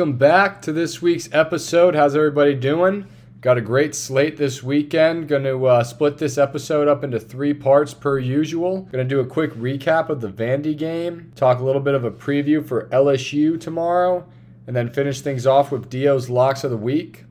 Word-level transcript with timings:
Welcome 0.00 0.16
back 0.16 0.62
to 0.62 0.72
this 0.72 1.02
week's 1.02 1.28
episode. 1.30 1.94
How's 1.94 2.16
everybody 2.16 2.54
doing? 2.54 3.06
Got 3.42 3.58
a 3.58 3.60
great 3.60 3.94
slate 3.94 4.38
this 4.38 4.62
weekend. 4.62 5.28
Going 5.28 5.42
to 5.42 5.66
uh, 5.66 5.84
split 5.84 6.16
this 6.16 6.38
episode 6.38 6.88
up 6.88 7.04
into 7.04 7.20
three 7.20 7.52
parts 7.52 7.92
per 7.92 8.18
usual. 8.18 8.88
Going 8.90 9.06
to 9.06 9.14
do 9.14 9.20
a 9.20 9.26
quick 9.26 9.52
recap 9.52 10.08
of 10.08 10.22
the 10.22 10.30
Vandy 10.30 10.74
game, 10.74 11.32
talk 11.36 11.58
a 11.58 11.64
little 11.64 11.82
bit 11.82 11.94
of 11.94 12.04
a 12.04 12.10
preview 12.10 12.66
for 12.66 12.88
LSU 12.88 13.60
tomorrow, 13.60 14.26
and 14.66 14.74
then 14.74 14.88
finish 14.88 15.20
things 15.20 15.46
off 15.46 15.70
with 15.70 15.90
Dio's 15.90 16.30
locks 16.30 16.64
of 16.64 16.70
the 16.70 16.78
week. 16.78 17.26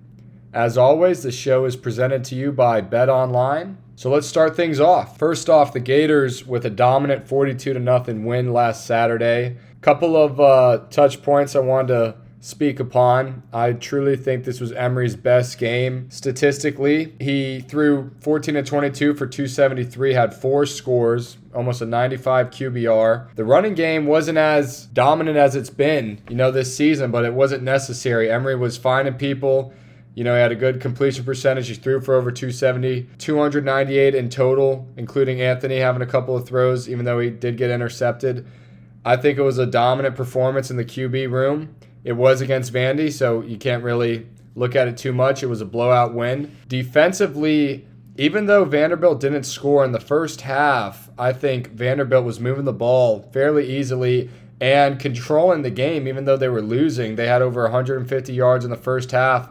As 0.53 0.77
always, 0.77 1.23
the 1.23 1.31
show 1.31 1.65
is 1.65 1.75
presented 1.75 2.23
to 2.25 2.35
you 2.35 2.51
by 2.51 2.81
Bet 2.81 3.09
Online. 3.09 3.79
So 3.95 4.11
let's 4.11 4.27
start 4.27 4.55
things 4.55 4.79
off. 4.79 5.17
First 5.17 5.49
off, 5.49 5.73
the 5.73 5.79
Gators 5.79 6.45
with 6.45 6.67
a 6.67 6.69
dominant 6.69 7.27
42 7.27 7.73
to 7.73 7.79
nothing 7.79 8.25
win 8.25 8.53
last 8.53 8.85
Saturday. 8.85 9.57
Couple 9.81 10.15
of 10.15 10.39
uh, 10.39 10.83
touch 10.91 11.23
points 11.23 11.55
I 11.55 11.61
wanted 11.61 11.87
to 11.87 12.28
speak 12.41 12.79
upon. 12.79 13.43
I 13.51 13.73
truly 13.73 14.15
think 14.15 14.45
this 14.45 14.61
was 14.61 14.71
Emory's 14.71 15.15
best 15.15 15.57
game 15.57 16.09
statistically. 16.09 17.13
He 17.19 17.61
threw 17.61 18.11
14 18.21 18.55
to 18.55 18.63
22 18.63 19.13
for 19.15 19.27
273, 19.27 20.13
had 20.13 20.33
four 20.33 20.65
scores, 20.65 21.37
almost 21.53 21.81
a 21.81 21.85
95 21.85 22.49
QBR. 22.49 23.35
The 23.35 23.43
running 23.43 23.75
game 23.75 24.05
wasn't 24.05 24.37
as 24.37 24.85
dominant 24.85 25.37
as 25.37 25.55
it's 25.55 25.69
been, 25.69 26.21
you 26.29 26.35
know, 26.35 26.51
this 26.51 26.75
season, 26.75 27.11
but 27.11 27.25
it 27.25 27.33
wasn't 27.33 27.63
necessary. 27.63 28.31
Emory 28.31 28.55
was 28.55 28.77
finding 28.77 29.15
people. 29.15 29.73
You 30.15 30.23
know, 30.23 30.33
he 30.33 30.41
had 30.41 30.51
a 30.51 30.55
good 30.55 30.81
completion 30.81 31.23
percentage. 31.23 31.67
He 31.67 31.75
threw 31.75 32.01
for 32.01 32.15
over 32.15 32.31
270, 32.31 33.07
298 33.19 34.15
in 34.15 34.29
total, 34.29 34.87
including 34.97 35.41
Anthony 35.41 35.77
having 35.77 36.01
a 36.01 36.05
couple 36.05 36.35
of 36.35 36.47
throws, 36.47 36.89
even 36.89 37.05
though 37.05 37.19
he 37.19 37.29
did 37.29 37.57
get 37.57 37.69
intercepted. 37.69 38.45
I 39.05 39.15
think 39.15 39.37
it 39.37 39.43
was 39.43 39.57
a 39.57 39.65
dominant 39.65 40.15
performance 40.15 40.69
in 40.69 40.77
the 40.77 40.83
QB 40.83 41.31
room. 41.31 41.75
It 42.03 42.13
was 42.13 42.41
against 42.41 42.73
Vandy, 42.73 43.11
so 43.11 43.41
you 43.41 43.57
can't 43.57 43.83
really 43.83 44.27
look 44.55 44.75
at 44.75 44.87
it 44.87 44.97
too 44.97 45.13
much. 45.13 45.43
It 45.43 45.47
was 45.47 45.61
a 45.61 45.65
blowout 45.65 46.13
win. 46.13 46.55
Defensively, 46.67 47.85
even 48.17 48.47
though 48.47 48.65
Vanderbilt 48.65 49.21
didn't 49.21 49.43
score 49.43 49.85
in 49.85 49.91
the 49.91 49.99
first 49.99 50.41
half, 50.41 51.09
I 51.17 51.33
think 51.33 51.71
Vanderbilt 51.71 52.25
was 52.25 52.39
moving 52.39 52.65
the 52.65 52.73
ball 52.73 53.29
fairly 53.31 53.77
easily 53.77 54.29
and 54.61 54.99
controlling 54.99 55.61
the 55.61 55.69
game, 55.69 56.07
even 56.07 56.25
though 56.25 56.35
they 56.35 56.49
were 56.49 56.61
losing. 56.61 57.15
They 57.15 57.27
had 57.27 57.41
over 57.41 57.63
150 57.63 58.33
yards 58.33 58.65
in 58.65 58.71
the 58.71 58.77
first 58.77 59.11
half, 59.11 59.49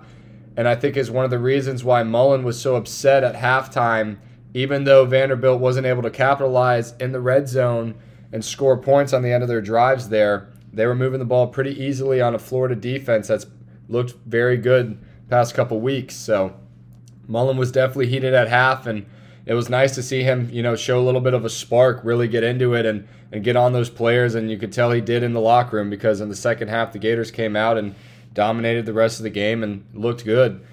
and 0.57 0.69
I 0.69 0.75
think 0.75 0.97
is 0.97 1.11
one 1.11 1.25
of 1.25 1.31
the 1.31 1.39
reasons 1.39 1.83
why 1.83 2.03
Mullen 2.03 2.45
was 2.45 2.61
so 2.61 2.77
upset 2.77 3.25
at 3.25 3.37
halftime, 3.37 4.19
even 4.53 4.85
though 4.85 5.07
Vanderbilt 5.07 5.61
wasn't 5.61 5.87
able 5.87 6.03
to 6.03 6.11
capitalize 6.11 6.93
in 7.01 7.13
the 7.13 7.21
red 7.21 7.49
zone 7.49 7.95
and 8.33 8.45
score 8.45 8.77
points 8.77 9.13
on 9.13 9.23
the 9.23 9.33
end 9.33 9.43
of 9.43 9.49
their 9.49 9.63
drives 9.63 10.11
there. 10.11 10.49
They 10.79 10.87
were 10.87 10.95
moving 10.95 11.19
the 11.19 11.25
ball 11.25 11.48
pretty 11.48 11.73
easily 11.83 12.21
on 12.21 12.37
a 12.37 12.39
Florida 12.39 12.77
defense 12.77 13.27
that's 13.27 13.47
looked 13.89 14.15
very 14.25 14.57
good 14.57 14.97
past 15.29 15.53
couple 15.53 15.81
weeks. 15.81 16.15
So 16.15 16.55
Mullen 17.27 17.57
was 17.57 17.73
definitely 17.73 18.07
heated 18.07 18.33
at 18.33 18.47
half, 18.47 18.87
and 18.87 19.05
it 19.45 19.55
was 19.55 19.69
nice 19.69 19.97
to 19.97 20.05
see 20.05 20.23
him, 20.23 20.48
you 20.53 20.62
know, 20.62 20.77
show 20.77 21.01
a 21.01 21.03
little 21.03 21.20
bit 21.20 21.35
of 21.35 21.45
a 21.45 21.51
spark, 21.51 22.01
really 22.05 22.29
get 22.29 22.45
into 22.45 22.75
it, 22.75 22.86
and 22.86 23.08
and 23.33 23.42
get 23.42 23.57
on 23.57 23.73
those 23.73 23.91
players. 23.91 24.36
And 24.36 24.52
you 24.52 24.57
could 24.57 24.73
tell 24.73 24.92
he 24.92 25.01
did 25.01 25.25
in 25.25 25.33
the 25.33 25.41
locker 25.41 25.79
room 25.79 25.91
because 25.91 26.20
in 26.20 26.29
the 26.29 26.36
second 26.36 26.69
half 26.69 26.92
the 26.92 27.01
Gators 27.01 27.33
came 27.33 27.57
out 27.57 27.77
and 27.77 27.97
dominated 28.33 28.86
the 28.86 28.92
rest 28.92 29.19
of 29.19 29.25
the 29.25 29.31
game 29.31 29.64
and 29.64 29.85
looked 29.95 30.25
good. 30.25 30.64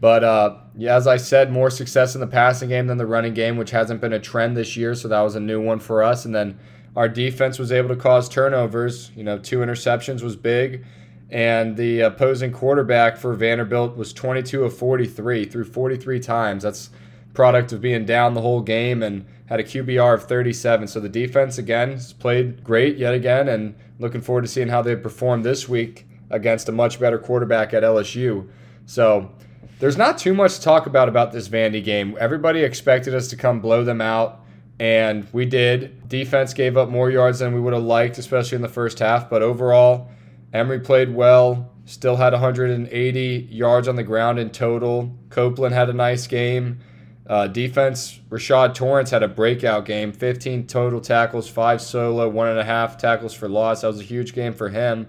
But 0.00 0.24
uh, 0.24 0.56
yeah, 0.76 0.96
as 0.96 1.06
I 1.06 1.18
said, 1.18 1.52
more 1.52 1.70
success 1.70 2.16
in 2.16 2.20
the 2.20 2.26
passing 2.26 2.68
game 2.68 2.88
than 2.88 2.98
the 2.98 3.06
running 3.06 3.34
game, 3.34 3.56
which 3.56 3.70
hasn't 3.70 4.00
been 4.00 4.12
a 4.12 4.18
trend 4.18 4.56
this 4.56 4.76
year. 4.76 4.96
So 4.96 5.06
that 5.06 5.20
was 5.20 5.36
a 5.36 5.40
new 5.40 5.62
one 5.62 5.78
for 5.78 6.02
us. 6.02 6.24
And 6.24 6.34
then 6.34 6.58
our 6.96 7.08
defense 7.08 7.58
was 7.58 7.72
able 7.72 7.88
to 7.88 7.96
cause 7.96 8.28
turnovers. 8.28 9.10
You 9.16 9.24
know, 9.24 9.38
two 9.38 9.58
interceptions 9.58 10.22
was 10.22 10.36
big. 10.36 10.84
And 11.30 11.76
the 11.76 12.00
opposing 12.00 12.52
quarterback 12.52 13.16
for 13.16 13.32
Vanderbilt 13.32 13.96
was 13.96 14.12
22 14.12 14.64
of 14.64 14.76
43, 14.76 15.46
threw 15.46 15.64
43 15.64 16.20
times. 16.20 16.62
That's 16.62 16.90
product 17.32 17.72
of 17.72 17.80
being 17.80 18.04
down 18.04 18.34
the 18.34 18.42
whole 18.42 18.60
game 18.60 19.02
and 19.02 19.24
had 19.46 19.58
a 19.58 19.64
QBR 19.64 20.14
of 20.14 20.24
37. 20.24 20.88
So 20.88 21.00
the 21.00 21.08
defense, 21.08 21.56
again, 21.56 21.98
played 22.18 22.62
great 22.62 22.98
yet 22.98 23.14
again. 23.14 23.48
And 23.48 23.74
looking 23.98 24.20
forward 24.20 24.42
to 24.42 24.48
seeing 24.48 24.68
how 24.68 24.82
they 24.82 24.94
perform 24.94 25.42
this 25.42 25.66
week 25.66 26.06
against 26.28 26.68
a 26.68 26.72
much 26.72 27.00
better 27.00 27.18
quarterback 27.18 27.72
at 27.72 27.82
LSU. 27.82 28.48
So 28.84 29.30
there's 29.78 29.96
not 29.96 30.18
too 30.18 30.34
much 30.34 30.56
to 30.56 30.62
talk 30.62 30.86
about 30.86 31.08
about 31.08 31.32
this 31.32 31.48
Vandy 31.48 31.82
game. 31.82 32.14
Everybody 32.20 32.62
expected 32.62 33.14
us 33.14 33.28
to 33.28 33.36
come 33.36 33.60
blow 33.60 33.84
them 33.84 34.02
out 34.02 34.41
and 34.82 35.28
we 35.32 35.46
did. 35.46 36.08
Defense 36.08 36.52
gave 36.54 36.76
up 36.76 36.88
more 36.88 37.08
yards 37.08 37.38
than 37.38 37.54
we 37.54 37.60
would 37.60 37.72
have 37.72 37.84
liked, 37.84 38.18
especially 38.18 38.56
in 38.56 38.62
the 38.62 38.68
first 38.68 38.98
half. 38.98 39.30
But 39.30 39.40
overall, 39.40 40.08
Emory 40.52 40.80
played 40.80 41.14
well. 41.14 41.70
Still 41.84 42.16
had 42.16 42.32
180 42.32 43.48
yards 43.48 43.86
on 43.86 43.94
the 43.94 44.02
ground 44.02 44.40
in 44.40 44.50
total. 44.50 45.16
Copeland 45.30 45.72
had 45.72 45.88
a 45.88 45.92
nice 45.92 46.26
game. 46.26 46.80
Uh, 47.28 47.46
defense, 47.46 48.18
Rashad 48.28 48.74
Torrence 48.74 49.10
had 49.10 49.22
a 49.22 49.28
breakout 49.28 49.84
game 49.84 50.10
15 50.12 50.66
total 50.66 51.00
tackles, 51.00 51.48
five 51.48 51.80
solo, 51.80 52.28
one 52.28 52.48
and 52.48 52.58
a 52.58 52.64
half 52.64 52.98
tackles 52.98 53.32
for 53.32 53.48
loss. 53.48 53.82
That 53.82 53.86
was 53.86 54.00
a 54.00 54.02
huge 54.04 54.34
game 54.34 54.52
for 54.52 54.68
him. 54.68 55.06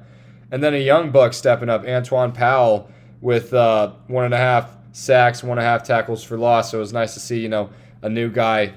And 0.51 0.62
then 0.62 0.75
a 0.75 0.78
young 0.78 1.09
buck 1.09 1.33
stepping 1.33 1.69
up, 1.69 1.83
Antwaun 1.83 2.31
Powell, 2.31 2.91
with 3.22 3.56
uh, 3.56 3.94
one 4.06 4.25
and 4.25 4.35
a 4.35 4.38
half 4.38 4.69
sacks, 4.91 5.41
one 5.41 5.57
and 5.57 5.66
a 5.66 5.67
half 5.67 5.81
tackles 5.81 6.23
for 6.23 6.38
loss. 6.38 6.69
So 6.69 6.78
it 6.78 6.81
was 6.81 6.94
nice 6.94 7.16
to 7.16 7.19
see, 7.19 7.39
you 7.39 7.50
know, 7.50 7.72
a 8.03 8.09
new 8.09 8.29
guy 8.29 8.73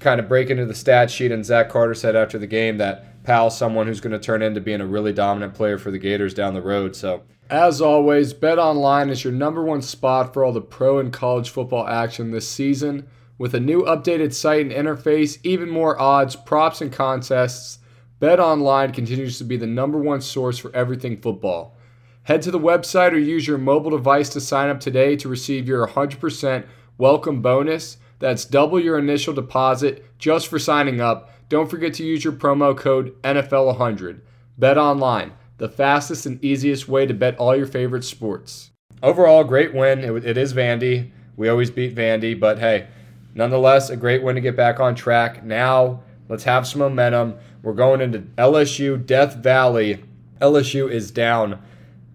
kind 0.00 0.20
of 0.20 0.28
break 0.28 0.50
into 0.50 0.66
the 0.66 0.74
stat 0.74 1.10
sheet, 1.10 1.32
and 1.32 1.44
Zach 1.44 1.68
Carter 1.68 1.94
said 1.94 2.16
after 2.16 2.38
the 2.38 2.46
game 2.46 2.78
that 2.78 3.24
Powell's 3.24 3.58
someone 3.58 3.86
who's 3.86 4.00
going 4.00 4.12
to 4.12 4.18
turn 4.18 4.42
into 4.42 4.60
being 4.60 4.80
a 4.80 4.86
really 4.86 5.12
dominant 5.12 5.54
player 5.54 5.78
for 5.78 5.90
the 5.90 5.98
Gators 5.98 6.34
down 6.34 6.54
the 6.54 6.62
road. 6.62 6.96
So, 6.96 7.22
as 7.50 7.80
always, 7.80 8.32
Bet 8.32 8.58
Online 8.58 9.08
is 9.08 9.24
your 9.24 9.32
number 9.32 9.62
one 9.62 9.82
spot 9.82 10.32
for 10.32 10.44
all 10.44 10.52
the 10.52 10.60
pro 10.60 10.98
and 10.98 11.12
college 11.12 11.50
football 11.50 11.86
action 11.86 12.30
this 12.30 12.48
season. 12.48 13.08
With 13.38 13.54
a 13.54 13.60
new 13.60 13.82
updated 13.82 14.34
site 14.34 14.66
and 14.66 14.72
interface, 14.72 15.38
even 15.44 15.70
more 15.70 16.00
odds, 16.00 16.36
props, 16.36 16.80
and 16.80 16.92
contests, 16.92 17.78
Bet 18.20 18.40
Online 18.40 18.92
continues 18.92 19.38
to 19.38 19.44
be 19.44 19.56
the 19.56 19.66
number 19.66 19.98
one 19.98 20.20
source 20.20 20.58
for 20.58 20.74
everything 20.74 21.20
football. 21.20 21.76
Head 22.24 22.42
to 22.42 22.50
the 22.50 22.58
website 22.58 23.12
or 23.12 23.18
use 23.18 23.46
your 23.46 23.58
mobile 23.58 23.92
device 23.92 24.28
to 24.30 24.40
sign 24.40 24.68
up 24.68 24.80
today 24.80 25.16
to 25.16 25.28
receive 25.28 25.68
your 25.68 25.86
100% 25.86 26.66
welcome 26.98 27.40
bonus. 27.40 27.96
That's 28.18 28.44
double 28.44 28.80
your 28.80 28.98
initial 28.98 29.34
deposit 29.34 30.04
just 30.18 30.48
for 30.48 30.58
signing 30.58 31.00
up. 31.00 31.30
Don't 31.48 31.70
forget 31.70 31.94
to 31.94 32.04
use 32.04 32.24
your 32.24 32.32
promo 32.32 32.76
code 32.76 33.20
NFL100. 33.22 34.20
Bet 34.58 34.76
online, 34.76 35.32
the 35.58 35.68
fastest 35.68 36.26
and 36.26 36.44
easiest 36.44 36.88
way 36.88 37.06
to 37.06 37.14
bet 37.14 37.36
all 37.38 37.56
your 37.56 37.66
favorite 37.66 38.04
sports. 38.04 38.70
Overall, 39.02 39.44
great 39.44 39.72
win. 39.72 40.00
It, 40.00 40.24
it 40.24 40.36
is 40.36 40.52
Vandy. 40.52 41.10
We 41.36 41.48
always 41.48 41.70
beat 41.70 41.94
Vandy, 41.94 42.38
but 42.38 42.58
hey, 42.58 42.88
nonetheless, 43.34 43.90
a 43.90 43.96
great 43.96 44.22
win 44.22 44.34
to 44.34 44.40
get 44.40 44.56
back 44.56 44.80
on 44.80 44.94
track. 44.96 45.44
Now, 45.44 46.02
let's 46.28 46.44
have 46.44 46.66
some 46.66 46.80
momentum. 46.80 47.36
We're 47.62 47.74
going 47.74 48.00
into 48.00 48.20
LSU 48.36 49.04
Death 49.04 49.36
Valley. 49.36 50.02
LSU 50.40 50.90
is 50.90 51.10
down 51.10 51.60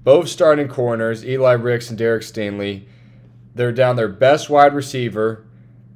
both 0.03 0.27
starting 0.27 0.67
corners, 0.67 1.25
Eli 1.25 1.53
Ricks 1.53 1.89
and 1.89 1.97
Derek 1.97 2.23
Stingley. 2.23 2.85
They're 3.55 3.71
down 3.71 3.95
their 3.95 4.09
best 4.09 4.49
wide 4.49 4.73
receiver, 4.73 5.42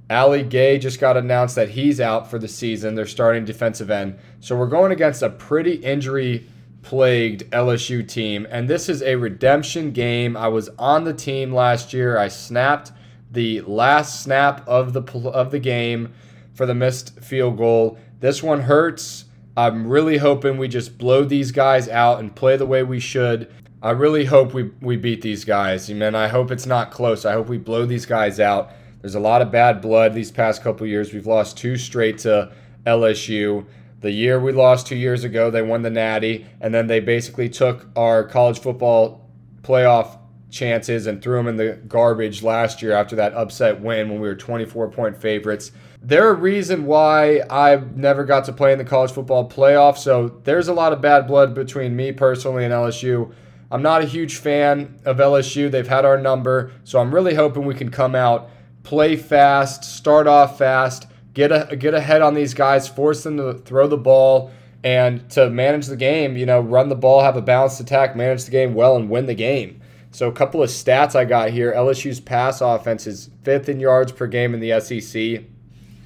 Ali 0.10 0.44
Gaye 0.44 0.78
just 0.78 1.00
got 1.00 1.18
announced 1.18 1.56
that 1.56 1.70
he's 1.70 2.00
out 2.00 2.30
for 2.30 2.40
the 2.40 2.48
season. 2.48 2.96
They're 2.96 3.06
starting 3.06 3.44
defensive 3.44 3.92
end. 3.92 4.18
So 4.40 4.56
we're 4.56 4.68
going 4.68 4.92
against 4.92 5.22
a 5.22 5.30
pretty 5.30 5.74
injury 5.76 6.48
plagued 6.82 7.50
LSU 7.52 8.08
team. 8.08 8.48
And 8.50 8.70
this 8.70 8.88
is 8.88 9.02
a 9.02 9.16
redemption 9.16 9.92
game. 9.92 10.38
I 10.38 10.48
was 10.48 10.70
on 10.80 11.04
the 11.04 11.14
team 11.14 11.54
last 11.54 11.92
year. 11.92 12.18
I 12.18 12.30
snapped 12.30 12.94
the 13.32 13.62
last 13.62 14.24
snap 14.24 14.66
of 14.68 14.94
the 14.94 15.02
of 15.30 15.52
the 15.52 15.60
game 15.60 16.14
for 16.54 16.66
the 16.66 16.74
missed 16.74 17.20
field 17.20 17.58
goal. 17.58 17.98
This 18.22 18.42
one 18.42 18.62
hurts. 18.62 19.26
I'm 19.58 19.88
really 19.88 20.18
hoping 20.18 20.58
we 20.58 20.68
just 20.68 20.98
blow 20.98 21.26
these 21.26 21.52
guys 21.52 21.90
out 21.90 22.20
and 22.20 22.36
play 22.36 22.58
the 22.58 22.66
way 22.66 22.84
we 22.84 23.00
should. 23.00 23.52
I 23.82 23.92
really 23.92 24.26
hope 24.26 24.54
we, 24.54 24.72
we 24.82 24.98
beat 24.98 25.22
these 25.22 25.46
guys. 25.46 25.90
Man, 25.90 26.16
I 26.16 26.28
hope 26.28 26.52
it's 26.52 26.66
not 26.66 26.92
close. 26.92 27.26
I 27.26 27.34
hope 27.34 27.48
we 27.48 27.58
blow 27.58 27.86
these 27.86 28.06
guys 28.06 28.40
out. 28.40 28.72
There's 29.08 29.16
a 29.16 29.22
lot 29.22 29.42
of 29.42 29.52
bad 29.52 29.80
blood 29.80 30.14
these 30.14 30.32
past 30.32 30.62
couple 30.62 30.86
years. 30.86 31.14
We've 31.14 31.26
lost 31.26 31.58
two 31.58 31.78
straight 31.78 32.18
to 32.20 32.52
LSU. 32.86 33.66
The 34.02 34.12
year 34.12 34.38
we 34.38 34.52
lost 34.52 34.86
two 34.86 34.98
years 34.98 35.24
ago, 35.24 35.50
they 35.50 35.62
won 35.62 35.82
the 35.82 35.90
Natty, 35.90 36.46
and 36.60 36.74
then 36.74 36.88
they 36.88 37.00
basically 37.00 37.48
took 37.48 37.88
our 37.96 38.26
college 38.26 38.60
football 38.60 39.32
playoff 39.62 40.20
chances 40.50 41.08
and 41.08 41.22
threw 41.22 41.38
them 41.38 41.48
in 41.48 41.56
the 41.56 41.80
garbage 41.88 42.44
last 42.44 42.82
year 42.82 42.92
after 42.92 43.16
that 43.16 43.34
upset 43.34 43.80
win 43.80 44.10
when 44.10 44.20
we 44.20 44.28
were 44.28 44.36
24 44.36 44.90
point 44.90 45.16
favorites. 45.16 45.72
They're 46.02 46.32
a 46.32 46.34
reason 46.34 46.86
why 46.86 47.44
I've 47.50 47.96
never 47.96 48.26
got 48.26 48.44
to 48.48 48.52
play 48.52 48.74
in 48.74 48.78
the 48.78 48.84
college 48.84 49.14
football 49.14 49.50
playoff. 49.50 49.98
So 49.98 50.42
there's 50.44 50.68
a 50.68 50.74
lot 50.74 50.92
of 50.92 51.00
bad 51.00 51.28
blood 51.28 51.56
between 51.56 51.96
me 51.96 52.12
personally 52.12 52.66
and 52.66 52.74
LSU. 52.74 53.34
I'm 53.72 53.82
not 53.82 54.02
a 54.02 54.06
huge 54.06 54.36
fan 54.36 55.00
of 55.06 55.18
LSU. 55.18 55.72
They've 55.72 55.88
had 55.88 56.04
our 56.04 56.18
number. 56.18 56.72
So 56.84 57.00
I'm 57.00 57.16
really 57.16 57.36
hoping 57.36 57.66
we 57.66 57.74
can 57.74 57.90
come 57.90 58.16
out, 58.16 58.50
play 58.88 59.18
fast, 59.18 59.84
start 59.84 60.28
off 60.28 60.58
fast, 60.58 61.08
get 61.34 61.52
a, 61.52 61.76
get 61.76 61.94
ahead 61.94 62.22
on 62.22 62.34
these 62.34 62.54
guys, 62.54 62.88
force 62.88 63.22
them 63.22 63.36
to 63.36 63.54
throw 63.54 63.86
the 63.86 63.98
ball 63.98 64.50
and 64.82 65.30
to 65.30 65.50
manage 65.50 65.88
the 65.88 65.98
game, 65.98 66.38
you 66.38 66.46
know, 66.46 66.62
run 66.62 66.88
the 66.88 66.96
ball, 66.96 67.22
have 67.22 67.36
a 67.36 67.42
balanced 67.42 67.82
attack, 67.82 68.16
manage 68.16 68.46
the 68.46 68.52
game 68.52 68.74
well 68.74 68.96
and 68.96 69.10
win 69.10 69.26
the 69.26 69.36
game. 69.36 69.82
So 70.12 70.30
a 70.30 70.32
couple 70.32 70.64
of 70.64 70.70
stats 70.70 71.16
I 71.16 71.26
got 71.26 71.50
here. 71.50 71.74
LSU's 71.74 72.22
pass 72.22 72.62
offense 72.62 73.08
is 73.08 73.30
fifth 73.44 73.68
in 73.68 73.82
yards 73.82 74.14
per 74.14 74.26
game 74.26 74.54
in 74.54 74.62
the 74.62 74.80
SEC. 74.80 75.44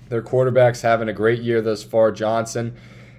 Their 0.09 0.23
quarterback's 0.23 0.81
having 0.81 1.07
a 1.07 1.13
great 1.13 1.43
year 1.43 1.61
thus 1.61 1.83
far. 1.83 2.11
Johnson, 2.11 2.75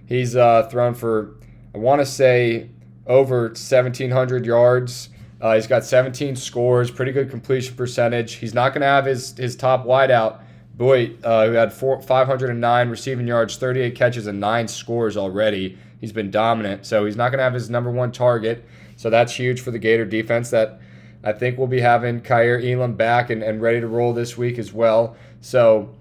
he's 0.06 0.34
uh, 0.34 0.64
thrown 0.72 0.94
for 0.94 1.36
I 1.72 1.78
want 1.78 2.00
to 2.00 2.06
say 2.06 2.68
over 3.06 3.42
1,700 3.42 4.44
yards. 4.44 5.08
Uh, 5.42 5.56
he's 5.56 5.66
got 5.66 5.84
17 5.84 6.36
scores, 6.36 6.88
pretty 6.92 7.10
good 7.10 7.28
completion 7.28 7.74
percentage. 7.74 8.34
He's 8.34 8.54
not 8.54 8.68
going 8.70 8.82
to 8.82 8.86
have 8.86 9.06
his 9.06 9.36
his 9.36 9.56
top 9.56 9.84
wideout, 9.84 10.40
Boyd, 10.76 11.18
uh, 11.24 11.46
who 11.46 11.52
had 11.52 11.72
four, 11.72 12.00
509 12.00 12.88
receiving 12.88 13.26
yards, 13.26 13.56
38 13.56 13.96
catches, 13.96 14.28
and 14.28 14.38
nine 14.38 14.68
scores 14.68 15.16
already. 15.16 15.76
He's 16.00 16.12
been 16.12 16.30
dominant, 16.30 16.86
so 16.86 17.04
he's 17.04 17.16
not 17.16 17.30
going 17.30 17.38
to 17.38 17.44
have 17.44 17.54
his 17.54 17.68
number 17.68 17.90
one 17.90 18.12
target. 18.12 18.64
So 18.96 19.10
that's 19.10 19.34
huge 19.34 19.60
for 19.60 19.72
the 19.72 19.80
Gator 19.80 20.04
defense. 20.04 20.50
That 20.50 20.80
I 21.24 21.32
think 21.32 21.58
we'll 21.58 21.66
be 21.66 21.80
having 21.80 22.20
Kaiir 22.20 22.60
Elam 22.60 22.94
back 22.94 23.28
and, 23.28 23.42
and 23.42 23.60
ready 23.60 23.80
to 23.80 23.88
roll 23.88 24.12
this 24.12 24.38
week 24.38 24.58
as 24.58 24.72
well. 24.72 25.16
So 25.40 25.92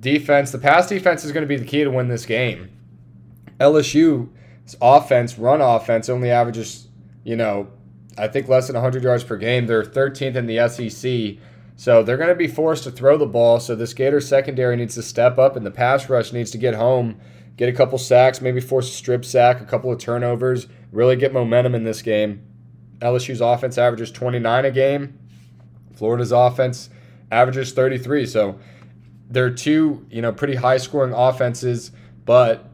defense, 0.00 0.52
the 0.52 0.58
pass 0.58 0.88
defense 0.88 1.22
is 1.22 1.32
going 1.32 1.42
to 1.42 1.48
be 1.48 1.56
the 1.56 1.66
key 1.66 1.84
to 1.84 1.90
win 1.90 2.08
this 2.08 2.24
game. 2.24 2.70
LSU's 3.60 4.76
offense, 4.80 5.38
run 5.38 5.60
offense, 5.60 6.08
only 6.08 6.30
averages, 6.30 6.88
you 7.24 7.36
know, 7.36 7.68
I 8.18 8.28
think 8.28 8.48
less 8.48 8.66
than 8.66 8.74
100 8.74 9.02
yards 9.02 9.24
per 9.24 9.36
game. 9.36 9.66
They're 9.66 9.82
13th 9.82 10.36
in 10.36 10.46
the 10.46 10.68
SEC. 10.68 11.42
So 11.76 12.02
they're 12.02 12.16
going 12.16 12.30
to 12.30 12.34
be 12.34 12.48
forced 12.48 12.84
to 12.84 12.90
throw 12.90 13.18
the 13.18 13.26
ball. 13.26 13.60
So 13.60 13.74
this 13.74 13.92
Gator 13.92 14.20
secondary 14.20 14.76
needs 14.76 14.94
to 14.94 15.02
step 15.02 15.38
up, 15.38 15.56
and 15.56 15.66
the 15.66 15.70
pass 15.70 16.08
rush 16.08 16.32
needs 16.32 16.50
to 16.52 16.58
get 16.58 16.74
home, 16.74 17.20
get 17.56 17.68
a 17.68 17.72
couple 17.72 17.98
sacks, 17.98 18.40
maybe 18.40 18.60
force 18.60 18.88
a 18.88 18.92
strip 18.92 19.24
sack, 19.24 19.60
a 19.60 19.66
couple 19.66 19.92
of 19.92 19.98
turnovers, 19.98 20.66
really 20.90 21.16
get 21.16 21.34
momentum 21.34 21.74
in 21.74 21.84
this 21.84 22.00
game. 22.00 22.42
LSU's 23.00 23.42
offense 23.42 23.76
averages 23.76 24.10
29 24.10 24.64
a 24.64 24.70
game. 24.70 25.18
Florida's 25.94 26.32
offense 26.32 26.88
averages 27.30 27.72
33. 27.72 28.24
So 28.24 28.58
they're 29.28 29.50
two, 29.50 30.06
you 30.10 30.22
know, 30.22 30.32
pretty 30.32 30.54
high 30.54 30.78
scoring 30.78 31.12
offenses, 31.12 31.90
but 32.24 32.70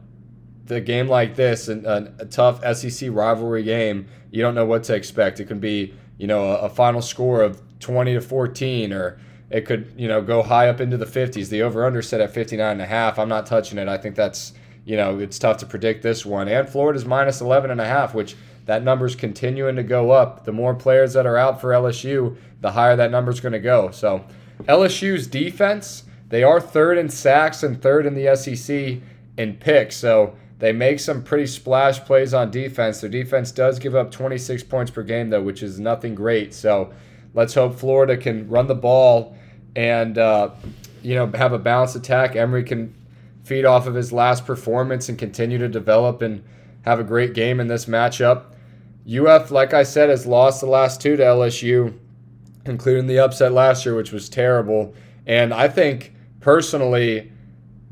the 0.65 0.81
game 0.81 1.07
like 1.07 1.35
this, 1.35 1.67
and 1.67 1.85
a, 1.85 2.25
tough 2.25 2.63
SEC 2.75 3.09
rivalry 3.11 3.63
game, 3.63 4.07
you 4.31 4.41
don't 4.41 4.55
know 4.55 4.65
what 4.65 4.83
to 4.85 4.95
expect. 4.95 5.39
It 5.39 5.45
can 5.45 5.59
be, 5.59 5.93
you 6.17 6.27
know, 6.27 6.43
a, 6.43 6.55
a, 6.61 6.69
final 6.69 7.01
score 7.01 7.41
of 7.41 7.61
20 7.79 8.13
to 8.13 8.21
14, 8.21 8.93
or 8.93 9.19
it 9.49 9.65
could, 9.65 9.93
you 9.97 10.07
know, 10.07 10.21
go 10.21 10.41
high 10.41 10.69
up 10.69 10.79
into 10.79 10.97
the 10.97 11.05
50s. 11.05 11.49
The 11.49 11.61
over 11.61 11.85
under 11.85 12.01
set 12.01 12.21
at 12.21 12.33
59 12.33 12.71
and 12.71 12.81
a 12.81 12.85
half. 12.85 13.19
I'm 13.19 13.29
not 13.29 13.45
touching 13.45 13.77
it. 13.77 13.87
I 13.87 13.97
think 13.97 14.15
that's, 14.15 14.53
you 14.85 14.95
know, 14.95 15.19
it's 15.19 15.37
tough 15.37 15.57
to 15.57 15.65
predict 15.65 16.01
this 16.01 16.25
one. 16.25 16.47
And 16.47 16.67
Florida's 16.67 17.05
minus 17.05 17.41
11 17.41 17.69
and 17.69 17.81
a 17.81 17.85
half, 17.85 18.13
which 18.13 18.35
that 18.65 18.83
number's 18.83 19.15
continuing 19.15 19.75
to 19.75 19.83
go 19.83 20.11
up. 20.11 20.45
The 20.45 20.53
more 20.53 20.73
players 20.73 21.13
that 21.13 21.25
are 21.25 21.37
out 21.37 21.59
for 21.59 21.69
LSU, 21.69 22.37
the 22.61 22.71
higher 22.71 22.95
that 22.95 23.11
number's 23.11 23.41
going 23.41 23.53
to 23.53 23.59
go. 23.59 23.91
So 23.91 24.25
LSU's 24.61 25.27
defense 25.27 26.03
they 26.33 26.41
are 26.41 26.59
third 26.59 26.97
in 26.97 27.09
sacks 27.09 27.61
and 27.61 27.79
third 27.79 28.07
in 28.07 28.15
the 28.15 28.35
SEC 28.35 28.99
in 29.37 29.53
picks. 29.57 29.95
So 29.95 30.35
they 30.63 30.71
make 30.71 31.01
some 31.01 31.21
pretty 31.21 31.45
splash 31.45 31.99
plays 31.99 32.33
on 32.33 32.49
defense. 32.49 33.01
Their 33.01 33.09
defense 33.09 33.51
does 33.51 33.79
give 33.79 33.95
up 33.95 34.11
26 34.11 34.63
points 34.63 34.91
per 34.91 35.03
game, 35.03 35.29
though, 35.29 35.41
which 35.41 35.61
is 35.61 35.77
nothing 35.77 36.15
great. 36.15 36.53
So 36.53 36.93
let's 37.33 37.53
hope 37.53 37.77
Florida 37.77 38.15
can 38.15 38.47
run 38.47 38.67
the 38.67 38.73
ball 38.73 39.35
and 39.75 40.17
uh, 40.17 40.51
you 41.01 41.15
know 41.15 41.29
have 41.35 41.51
a 41.51 41.59
balanced 41.59 41.97
attack. 41.97 42.37
Emory 42.37 42.63
can 42.63 42.95
feed 43.43 43.65
off 43.65 43.87
of 43.87 43.93
his 43.93 44.13
last 44.13 44.45
performance 44.45 45.09
and 45.09 45.19
continue 45.19 45.57
to 45.57 45.67
develop 45.67 46.21
and 46.21 46.41
have 46.83 46.97
a 46.97 47.03
great 47.03 47.33
game 47.33 47.59
in 47.59 47.67
this 47.67 47.83
matchup. 47.83 48.45
UF, 49.05 49.51
like 49.51 49.73
I 49.73 49.83
said, 49.83 50.09
has 50.09 50.25
lost 50.25 50.61
the 50.61 50.67
last 50.67 51.01
two 51.01 51.17
to 51.17 51.23
LSU, 51.23 51.93
including 52.65 53.07
the 53.07 53.19
upset 53.19 53.51
last 53.51 53.85
year, 53.85 53.95
which 53.97 54.13
was 54.13 54.29
terrible. 54.29 54.95
And 55.27 55.53
I 55.53 55.67
think 55.67 56.13
personally, 56.39 57.33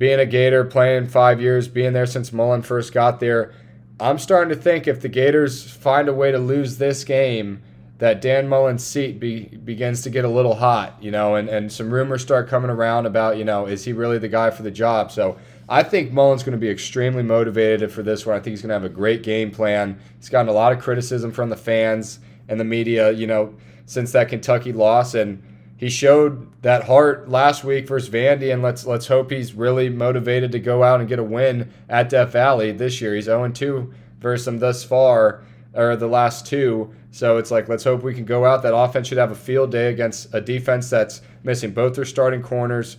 being 0.02 0.20
a 0.20 0.26
Gator, 0.26 0.64
playing 0.64 1.06
five 1.06 1.40
years, 1.40 1.68
being 1.68 1.94
there 1.94 2.08
since 2.08 2.34
Mullen 2.34 2.64
first 2.64 2.92
got 2.92 3.20
there, 3.20 3.54
I'm 4.00 4.18
starting 4.18 4.50
to 4.50 4.60
think 4.60 4.88
if 4.88 5.00
the 5.00 5.08
Gators 5.08 5.70
find 5.70 6.10
a 6.10 6.14
way 6.14 6.32
to 6.32 6.40
lose 6.40 6.80
this 6.80 7.04
game, 7.04 7.62
that 8.00 8.20
Dan 8.20 8.48
Mullen's 8.48 8.84
seat 8.84 9.20
be, 9.20 9.42
begins 9.44 10.02
to 10.02 10.10
get 10.10 10.26
a 10.26 10.28
little 10.28 10.56
hot, 10.56 10.98
you 11.00 11.12
know, 11.12 11.36
and, 11.36 11.48
and 11.48 11.72
some 11.72 11.94
rumors 11.94 12.24
start 12.24 12.50
coming 12.50 12.72
around 12.72 13.06
about, 13.06 13.38
you 13.38 13.46
know, 13.46 13.68
is 13.68 13.86
he 13.86 13.94
really 13.94 14.18
the 14.18 14.28
guy 14.28 14.50
for 14.50 14.64
the 14.64 14.72
job? 14.72 15.12
So 15.12 15.38
I 15.70 15.84
think 15.84 16.12
Mullen's 16.12 16.42
going 16.42 16.54
to 16.54 16.58
be 16.58 16.70
extremely 16.70 17.22
motivated 17.22 17.92
for 17.92 18.02
this 18.02 18.26
one. 18.26 18.36
I 18.36 18.40
think 18.40 18.54
he's 18.54 18.64
going 18.64 18.70
to 18.70 18.74
have 18.74 18.84
a 18.84 18.90
great 18.90 19.22
game 19.22 19.52
plan. 19.52 20.00
He's 20.18 20.30
gotten 20.30 20.50
a 20.50 20.52
lot 20.52 20.72
of 20.72 20.80
criticism 20.80 21.32
from 21.32 21.52
the 21.52 21.58
fans 21.58 22.18
and 22.48 22.60
the 22.60 22.64
media, 22.64 23.12
you 23.12 23.28
know, 23.28 23.54
since 23.86 24.14
that 24.14 24.30
Kentucky 24.30 24.74
loss. 24.74 25.14
And 25.14 25.44
he 25.82 25.90
showed 25.90 26.62
that 26.62 26.84
heart 26.84 27.28
last 27.28 27.64
week 27.64 27.88
versus 27.88 28.08
Vandy, 28.08 28.54
and 28.54 28.62
let's 28.62 28.86
let's 28.86 29.08
hope 29.08 29.32
he's 29.32 29.56
really 29.56 29.90
motivated 29.90 30.52
to 30.52 30.60
go 30.60 30.84
out 30.84 31.00
and 31.00 31.10
get 31.10 31.18
a 31.18 31.24
win 31.24 31.74
at 31.90 32.08
Death 32.08 32.34
Valley 32.34 32.72
this 32.72 33.02
year. 33.02 33.16
He's 33.16 33.28
0-2 33.28 33.92
versus 34.20 34.46
them 34.46 34.60
thus 34.60 34.84
far, 34.84 35.44
or 35.74 35.96
the 35.96 36.06
last 36.06 36.46
two. 36.46 36.94
So 37.10 37.38
it's 37.40 37.50
like 37.50 37.68
let's 37.68 37.84
hope 37.84 38.04
we 38.04 38.14
can 38.14 38.26
go 38.26 38.46
out. 38.46 38.62
That 38.62 38.76
offense 38.76 39.08
should 39.08 39.18
have 39.18 39.32
a 39.32 39.36
field 39.36 39.72
day 39.72 39.90
against 39.90 40.32
a 40.36 40.40
defense 40.40 40.88
that's 40.88 41.24
missing 41.42 41.72
both 41.72 41.96
their 41.96 42.06
starting 42.06 42.44
corners, 42.44 42.98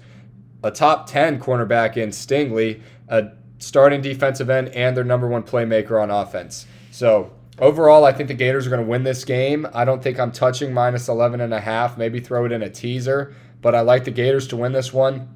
a 0.65 0.73
top 0.73 1.07
10 1.07 1.39
cornerback 1.39 1.97
in 1.97 2.09
Stingley, 2.11 2.83
a 3.07 3.29
starting 3.59 4.01
defensive 4.01 4.51
end, 4.51 4.71
and 4.71 4.97
their 4.97 5.05
number 5.05 5.29
one 5.29 5.45
playmaker 5.45 6.03
on 6.03 6.11
offense. 6.11 6.67
So 6.91 7.31
Overall, 7.59 8.05
I 8.05 8.13
think 8.13 8.29
the 8.29 8.35
Gators 8.35 8.67
are 8.67 8.71
going 8.71 8.83
to 8.83 8.89
win 8.89 9.03
this 9.03 9.25
game. 9.25 9.67
I 9.75 9.85
don't 9.85 10.03
think 10.03 10.19
I'm 10.19 10.33
touching 10.33 10.73
minus 10.73 11.09
11 11.09 11.41
and 11.41 11.53
a 11.53 11.61
half. 11.61 11.99
Maybe 11.99 12.19
throw 12.19 12.47
it 12.47 12.53
in 12.53 12.63
a 12.63 12.71
teaser, 12.71 13.35
but 13.61 13.75
I 13.75 13.83
like 13.83 14.05
the 14.05 14.11
Gators 14.11 14.49
to 14.49 14.57
win 14.57 14.73
this 14.73 14.93
one. 14.93 15.29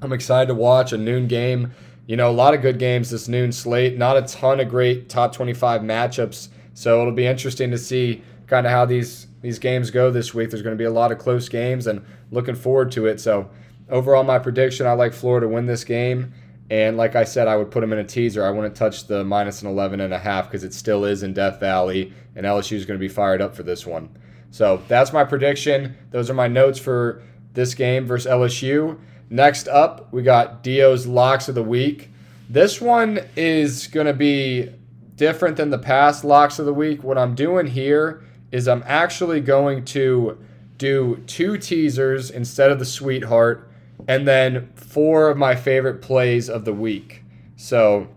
I'm 0.00 0.12
excited 0.12 0.48
to 0.48 0.54
watch 0.54 0.92
a 0.92 0.98
noon 0.98 1.28
game. 1.28 1.72
You 2.06 2.16
know, 2.16 2.28
a 2.28 2.32
lot 2.32 2.54
of 2.54 2.62
good 2.62 2.80
games 2.80 3.10
this 3.10 3.28
noon 3.28 3.52
slate. 3.52 3.96
Not 3.96 4.16
a 4.16 4.22
ton 4.22 4.58
of 4.58 4.68
great 4.68 5.08
top 5.08 5.32
25 5.32 5.82
matchups. 5.82 6.48
So 6.74 7.00
it'll 7.00 7.12
be 7.12 7.26
interesting 7.26 7.70
to 7.70 7.78
see 7.78 8.22
kind 8.48 8.66
of 8.66 8.72
how 8.72 8.84
these 8.84 9.28
these 9.40 9.58
games 9.58 9.90
go 9.90 10.10
this 10.10 10.34
week. 10.34 10.50
There's 10.50 10.62
going 10.62 10.76
to 10.76 10.78
be 10.78 10.84
a 10.84 10.90
lot 10.90 11.12
of 11.12 11.18
close 11.18 11.48
games 11.48 11.86
and 11.86 12.04
looking 12.30 12.54
forward 12.54 12.90
to 12.92 13.06
it. 13.06 13.20
So 13.20 13.48
overall, 13.88 14.24
my 14.24 14.38
prediction: 14.38 14.86
I 14.86 14.92
like 14.92 15.12
Florida 15.12 15.46
to 15.46 15.52
win 15.52 15.66
this 15.66 15.84
game. 15.84 16.32
And 16.72 16.96
like 16.96 17.16
I 17.16 17.24
said, 17.24 17.48
I 17.48 17.56
would 17.56 17.70
put 17.70 17.82
them 17.82 17.92
in 17.92 17.98
a 17.98 18.04
teaser. 18.04 18.46
I 18.46 18.50
wouldn't 18.50 18.74
touch 18.74 19.06
the 19.06 19.22
minus 19.24 19.60
an 19.60 19.68
11 19.68 20.00
and 20.00 20.14
a 20.14 20.18
half 20.18 20.46
because 20.46 20.64
it 20.64 20.72
still 20.72 21.04
is 21.04 21.22
in 21.22 21.34
Death 21.34 21.60
Valley, 21.60 22.14
and 22.34 22.46
LSU 22.46 22.78
is 22.78 22.86
going 22.86 22.98
to 22.98 22.98
be 22.98 23.12
fired 23.12 23.42
up 23.42 23.54
for 23.54 23.62
this 23.62 23.86
one. 23.86 24.08
So 24.50 24.80
that's 24.88 25.12
my 25.12 25.22
prediction. 25.22 25.94
Those 26.12 26.30
are 26.30 26.34
my 26.34 26.48
notes 26.48 26.78
for 26.78 27.20
this 27.52 27.74
game 27.74 28.06
versus 28.06 28.32
LSU. 28.32 28.98
Next 29.28 29.68
up, 29.68 30.10
we 30.14 30.22
got 30.22 30.62
Dio's 30.62 31.06
locks 31.06 31.46
of 31.46 31.54
the 31.54 31.62
week. 31.62 32.08
This 32.48 32.80
one 32.80 33.20
is 33.36 33.86
going 33.88 34.06
to 34.06 34.14
be 34.14 34.70
different 35.16 35.58
than 35.58 35.68
the 35.68 35.78
past 35.78 36.24
locks 36.24 36.58
of 36.58 36.64
the 36.64 36.72
week. 36.72 37.04
What 37.04 37.18
I'm 37.18 37.34
doing 37.34 37.66
here 37.66 38.24
is 38.50 38.66
I'm 38.66 38.82
actually 38.86 39.42
going 39.42 39.84
to 39.84 40.38
do 40.78 41.22
two 41.26 41.58
teasers 41.58 42.30
instead 42.30 42.70
of 42.70 42.78
the 42.78 42.86
sweetheart 42.86 43.68
and 44.08 44.26
then 44.26 44.70
four 44.74 45.28
of 45.28 45.36
my 45.36 45.54
favorite 45.54 46.02
plays 46.02 46.48
of 46.48 46.64
the 46.64 46.72
week. 46.72 47.22
So 47.56 48.08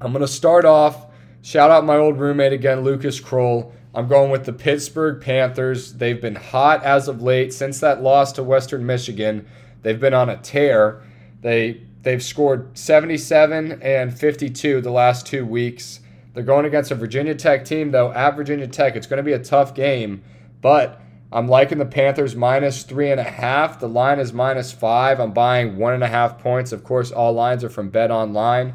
I'm 0.00 0.12
going 0.12 0.22
to 0.22 0.28
start 0.28 0.64
off. 0.64 1.06
Shout 1.42 1.70
out 1.70 1.84
my 1.84 1.96
old 1.96 2.18
roommate 2.18 2.52
again, 2.52 2.82
Lucas 2.82 3.20
Krull. 3.20 3.72
I'm 3.94 4.06
going 4.06 4.30
with 4.30 4.44
the 4.44 4.52
Pittsburgh 4.52 5.20
Panthers. 5.20 5.94
They've 5.94 6.20
been 6.20 6.34
hot 6.36 6.84
as 6.84 7.08
of 7.08 7.22
late 7.22 7.52
since 7.52 7.80
that 7.80 8.02
loss 8.02 8.32
to 8.32 8.42
Western 8.42 8.86
Michigan. 8.86 9.46
They've 9.82 9.98
been 9.98 10.14
on 10.14 10.28
a 10.28 10.36
tear. 10.36 11.02
They 11.40 11.82
they've 12.02 12.22
scored 12.22 12.76
77 12.76 13.82
and 13.82 14.16
52 14.16 14.80
the 14.80 14.90
last 14.90 15.26
two 15.26 15.44
weeks. 15.44 16.00
They're 16.34 16.44
going 16.44 16.66
against 16.66 16.90
a 16.90 16.94
Virginia 16.94 17.34
Tech 17.34 17.64
team 17.64 17.90
though. 17.90 18.12
At 18.12 18.36
Virginia 18.36 18.68
Tech, 18.68 18.94
it's 18.94 19.06
going 19.06 19.16
to 19.18 19.22
be 19.22 19.32
a 19.32 19.38
tough 19.38 19.74
game, 19.74 20.22
but 20.60 21.00
I'm 21.30 21.46
liking 21.46 21.78
the 21.78 21.84
Panthers 21.84 22.34
minus 22.34 22.84
three 22.84 23.10
and 23.10 23.20
a 23.20 23.24
half. 23.24 23.80
The 23.80 23.88
line 23.88 24.18
is 24.18 24.32
minus 24.32 24.72
five. 24.72 25.20
I'm 25.20 25.32
buying 25.32 25.76
one 25.76 25.92
and 25.92 26.02
a 26.02 26.08
half 26.08 26.38
points. 26.38 26.72
Of 26.72 26.84
course, 26.84 27.10
all 27.10 27.34
lines 27.34 27.62
are 27.62 27.68
from 27.68 27.90
Bet 27.90 28.10
Online. 28.10 28.74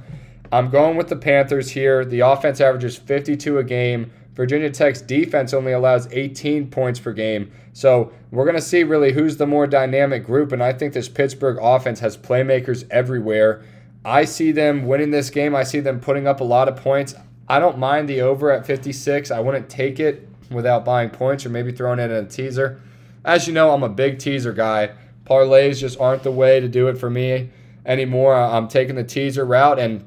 I'm 0.52 0.70
going 0.70 0.96
with 0.96 1.08
the 1.08 1.16
Panthers 1.16 1.72
here. 1.72 2.06
The 2.06 2.20
offense 2.20 2.62
averages 2.62 2.96
52 2.96 3.58
a 3.58 3.64
game, 3.64 4.12
Virginia 4.36 4.70
Tech's 4.70 5.02
defense 5.02 5.54
only 5.54 5.72
allows 5.72 6.12
18 6.12 6.70
points 6.70 7.00
per 7.00 7.12
game. 7.12 7.52
So 7.74 8.12
we're 8.30 8.46
going 8.46 8.56
to 8.56 8.62
see 8.62 8.84
really 8.84 9.14
who's 9.14 9.38
the 9.38 9.48
more 9.48 9.66
dynamic 9.66 10.24
group. 10.24 10.52
And 10.52 10.64
I 10.64 10.74
think 10.74 10.94
this 10.94 11.10
Pittsburgh 11.10 11.58
offense 11.62 12.00
has 12.02 12.18
playmakers 12.18 12.86
everywhere. 12.92 13.64
I 14.06 14.26
see 14.26 14.52
them 14.52 14.86
winning 14.86 15.12
this 15.12 15.30
game. 15.30 15.56
I 15.56 15.64
see 15.64 15.80
them 15.80 16.00
putting 16.00 16.28
up 16.28 16.40
a 16.40 16.44
lot 16.44 16.68
of 16.68 16.76
points. 16.76 17.16
I 17.48 17.60
don't 17.60 17.78
mind 17.78 18.10
the 18.10 18.22
over 18.22 18.52
at 18.52 18.66
56. 18.66 19.32
I 19.32 19.40
wouldn't 19.40 19.70
take 19.70 20.00
it 20.00 20.28
without 20.52 20.86
buying 20.86 21.10
points 21.10 21.46
or 21.46 21.50
maybe 21.50 21.72
throwing 21.72 22.00
it 22.00 22.12
in 22.12 22.26
a 22.26 22.28
teaser. 22.28 22.82
As 23.26 23.48
you 23.48 23.54
know, 23.54 23.72
I'm 23.72 23.84
a 23.84 23.90
big 23.90 24.20
teaser 24.20 24.54
guy. 24.54 24.92
Parlays 25.26 25.80
just 25.80 26.00
aren't 26.00 26.24
the 26.24 26.32
way 26.32 26.60
to 26.60 26.68
do 26.68 26.88
it 26.88 26.98
for 26.98 27.10
me 27.10 27.50
anymore. 27.86 28.36
I'm 28.36 28.68
taking 28.68 28.96
the 28.96 29.04
teaser 29.04 29.46
route, 29.46 29.80
and 29.80 30.06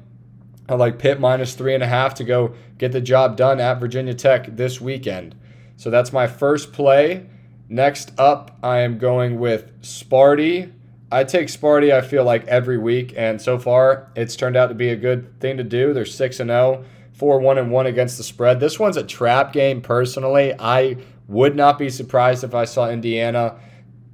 I 0.69 0.75
like 0.75 0.99
Pitt 0.99 1.19
minus 1.19 1.55
three 1.55 1.73
and 1.73 1.83
a 1.83 1.87
half 1.87 2.13
to 2.15 2.23
go 2.23 2.53
get 2.77 2.91
the 2.91 3.01
job 3.01 3.37
done 3.37 3.59
at 3.59 3.79
Virginia 3.79 4.13
Tech 4.13 4.55
this 4.55 4.79
weekend. 4.79 5.35
So 5.77 5.89
that's 5.89 6.13
my 6.13 6.27
first 6.27 6.73
play. 6.73 7.27
Next 7.69 8.11
up, 8.17 8.57
I 8.63 8.79
am 8.79 8.97
going 8.97 9.39
with 9.39 9.81
Sparty. 9.81 10.71
I 11.11 11.23
take 11.23 11.47
Sparty, 11.47 11.91
I 11.93 12.01
feel 12.01 12.23
like, 12.23 12.45
every 12.47 12.77
week, 12.77 13.13
and 13.15 13.41
so 13.41 13.57
far 13.57 14.11
it's 14.15 14.35
turned 14.35 14.57
out 14.57 14.67
to 14.67 14.75
be 14.75 14.89
a 14.89 14.95
good 14.95 15.39
thing 15.39 15.57
to 15.57 15.63
do. 15.63 15.93
They're 15.93 16.05
6 16.05 16.39
and 16.39 16.49
0, 16.49 16.85
4 17.17 17.39
1 17.39 17.57
and 17.57 17.71
1 17.71 17.85
against 17.87 18.17
the 18.17 18.23
spread. 18.23 18.59
This 18.59 18.79
one's 18.79 18.97
a 18.97 19.03
trap 19.03 19.51
game, 19.51 19.81
personally. 19.81 20.53
I 20.57 20.97
would 21.27 21.55
not 21.55 21.79
be 21.79 21.89
surprised 21.89 22.43
if 22.43 22.53
I 22.53 22.65
saw 22.65 22.89
Indiana 22.89 23.59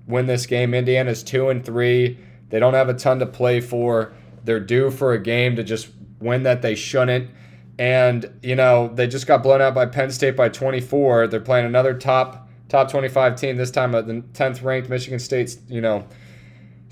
win 0.08 0.26
this 0.26 0.46
game. 0.46 0.74
Indiana's 0.74 1.22
2 1.24 1.50
and 1.50 1.66
3. 1.66 2.18
They 2.50 2.60
don't 2.60 2.74
have 2.74 2.90
a 2.90 2.94
ton 2.94 3.20
to 3.20 3.26
play 3.26 3.60
for. 3.60 4.14
They're 4.44 4.60
due 4.60 4.90
for 4.90 5.14
a 5.14 5.22
game 5.22 5.56
to 5.58 5.64
just 5.64 5.90
win 6.20 6.44
that 6.44 6.62
they 6.62 6.76
shouldn't. 6.76 7.30
And, 7.78 8.32
you 8.42 8.56
know, 8.56 8.92
they 8.94 9.08
just 9.08 9.28
got 9.28 9.44
blown 9.44 9.62
out 9.62 9.74
by 9.74 9.86
Penn 9.86 10.12
State 10.12 10.36
by 10.36 10.50
24. 10.50 11.28
They're 11.28 11.40
playing 11.40 11.66
another 11.66 11.94
top 11.94 12.48
top 12.70 12.90
25 12.90 13.36
team 13.36 13.58
this 13.58 13.70
time 13.70 13.94
at 13.94 14.08
the 14.08 14.14
10th 14.34 14.64
ranked 14.64 14.90
Michigan 14.90 15.20
State's, 15.20 15.58
you 15.68 15.82
know, 15.82 16.08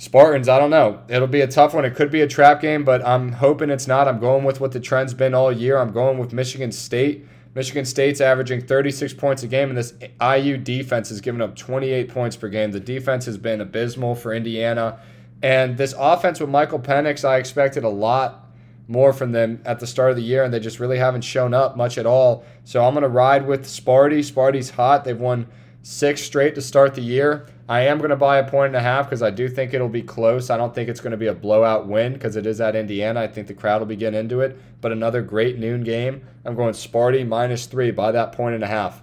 Spartans, 0.01 0.49
I 0.49 0.57
don't 0.57 0.71
know. 0.71 0.99
It'll 1.09 1.27
be 1.27 1.41
a 1.41 1.47
tough 1.47 1.75
one. 1.75 1.85
It 1.85 1.93
could 1.93 2.09
be 2.09 2.21
a 2.21 2.27
trap 2.27 2.59
game, 2.59 2.83
but 2.83 3.05
I'm 3.05 3.33
hoping 3.33 3.69
it's 3.69 3.85
not. 3.85 4.07
I'm 4.07 4.19
going 4.19 4.43
with 4.43 4.59
what 4.59 4.71
the 4.71 4.79
trend's 4.79 5.13
been 5.13 5.35
all 5.35 5.51
year. 5.51 5.77
I'm 5.77 5.91
going 5.91 6.17
with 6.17 6.33
Michigan 6.33 6.71
State. 6.71 7.27
Michigan 7.53 7.85
State's 7.85 8.19
averaging 8.19 8.65
36 8.65 9.13
points 9.13 9.43
a 9.43 9.47
game, 9.47 9.69
and 9.69 9.77
this 9.77 9.93
IU 10.19 10.57
defense 10.57 11.09
has 11.09 11.21
given 11.21 11.39
up 11.39 11.55
28 11.55 12.09
points 12.09 12.35
per 12.35 12.49
game. 12.49 12.71
The 12.71 12.79
defense 12.79 13.27
has 13.27 13.37
been 13.37 13.61
abysmal 13.61 14.15
for 14.15 14.33
Indiana. 14.33 14.99
And 15.43 15.77
this 15.77 15.93
offense 15.95 16.39
with 16.39 16.49
Michael 16.49 16.79
Penix, 16.79 17.23
I 17.23 17.37
expected 17.37 17.83
a 17.83 17.89
lot 17.89 18.49
more 18.87 19.13
from 19.13 19.33
them 19.33 19.61
at 19.65 19.79
the 19.79 19.85
start 19.85 20.09
of 20.09 20.15
the 20.17 20.23
year, 20.23 20.43
and 20.43 20.51
they 20.51 20.59
just 20.59 20.79
really 20.79 20.97
haven't 20.97 21.21
shown 21.21 21.53
up 21.53 21.77
much 21.77 21.99
at 21.99 22.07
all. 22.07 22.43
So 22.63 22.83
I'm 22.83 22.95
going 22.95 23.03
to 23.03 23.07
ride 23.07 23.45
with 23.45 23.65
Sparty. 23.65 24.21
Sparty's 24.21 24.71
hot. 24.71 25.03
They've 25.03 25.15
won 25.15 25.45
six 25.83 26.21
straight 26.21 26.55
to 26.55 26.61
start 26.61 26.93
the 26.93 27.01
year. 27.01 27.47
I 27.67 27.81
am 27.81 27.97
going 27.99 28.09
to 28.09 28.15
buy 28.15 28.37
a 28.37 28.49
point 28.49 28.67
and 28.67 28.75
a 28.75 28.81
half 28.81 29.07
because 29.07 29.23
I 29.23 29.31
do 29.31 29.47
think 29.47 29.73
it'll 29.73 29.89
be 29.89 30.01
close. 30.01 30.49
I 30.49 30.57
don't 30.57 30.75
think 30.75 30.89
it's 30.89 30.99
going 30.99 31.11
to 31.11 31.17
be 31.17 31.27
a 31.27 31.33
blowout 31.33 31.87
win 31.87 32.13
because 32.13 32.35
it 32.35 32.45
is 32.45 32.59
at 32.59 32.75
Indiana. 32.75 33.21
I 33.21 33.27
think 33.27 33.47
the 33.47 33.53
crowd 33.53 33.79
will 33.79 33.87
be 33.87 33.95
getting 33.95 34.19
into 34.19 34.41
it. 34.41 34.59
But 34.81 34.91
another 34.91 35.21
great 35.21 35.57
noon 35.57 35.83
game. 35.83 36.25
I'm 36.43 36.55
going 36.55 36.73
Sparty 36.73 37.25
minus 37.27 37.65
three 37.65 37.91
by 37.91 38.11
that 38.11 38.33
point 38.33 38.55
and 38.55 38.63
a 38.63 38.67
half. 38.67 39.01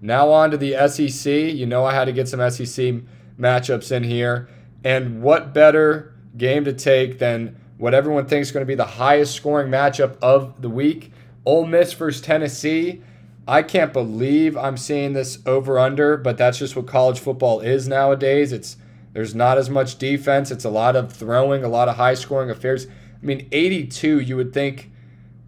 Now 0.00 0.30
on 0.30 0.50
to 0.52 0.56
the 0.56 0.88
SEC. 0.88 1.32
You 1.32 1.66
know 1.66 1.84
I 1.84 1.92
had 1.92 2.04
to 2.04 2.12
get 2.12 2.28
some 2.28 2.50
SEC 2.50 2.94
matchups 3.38 3.90
in 3.90 4.04
here. 4.04 4.48
And 4.84 5.22
what 5.22 5.52
better 5.52 6.14
game 6.36 6.64
to 6.64 6.72
take 6.72 7.18
than 7.18 7.58
what 7.78 7.94
everyone 7.94 8.26
thinks 8.26 8.48
is 8.48 8.52
going 8.52 8.62
to 8.62 8.66
be 8.66 8.76
the 8.76 8.84
highest 8.84 9.34
scoring 9.34 9.70
matchup 9.70 10.16
of 10.22 10.62
the 10.62 10.70
week? 10.70 11.12
Ole 11.44 11.66
Miss 11.66 11.92
versus 11.92 12.20
Tennessee. 12.20 13.02
I 13.46 13.62
can't 13.62 13.92
believe 13.92 14.56
I'm 14.56 14.76
seeing 14.76 15.12
this 15.12 15.38
over 15.46 15.78
under, 15.78 16.16
but 16.16 16.36
that's 16.36 16.58
just 16.58 16.74
what 16.74 16.86
college 16.86 17.20
football 17.20 17.60
is 17.60 17.86
nowadays. 17.86 18.52
It's 18.52 18.76
there's 19.12 19.34
not 19.34 19.56
as 19.56 19.70
much 19.70 19.98
defense. 19.98 20.50
It's 20.50 20.64
a 20.64 20.70
lot 20.70 20.96
of 20.96 21.12
throwing, 21.12 21.64
a 21.64 21.68
lot 21.68 21.88
of 21.88 21.96
high 21.96 22.14
scoring 22.14 22.50
affairs. 22.50 22.86
I 22.86 23.24
mean, 23.24 23.48
82, 23.52 24.20
you 24.20 24.36
would 24.36 24.52
think 24.52 24.90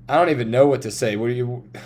I 0.08 0.14
don't 0.14 0.30
even 0.30 0.50
know 0.50 0.66
what 0.66 0.82
to 0.82 0.90
say. 0.90 1.16
What 1.16 1.26
you 1.32 1.64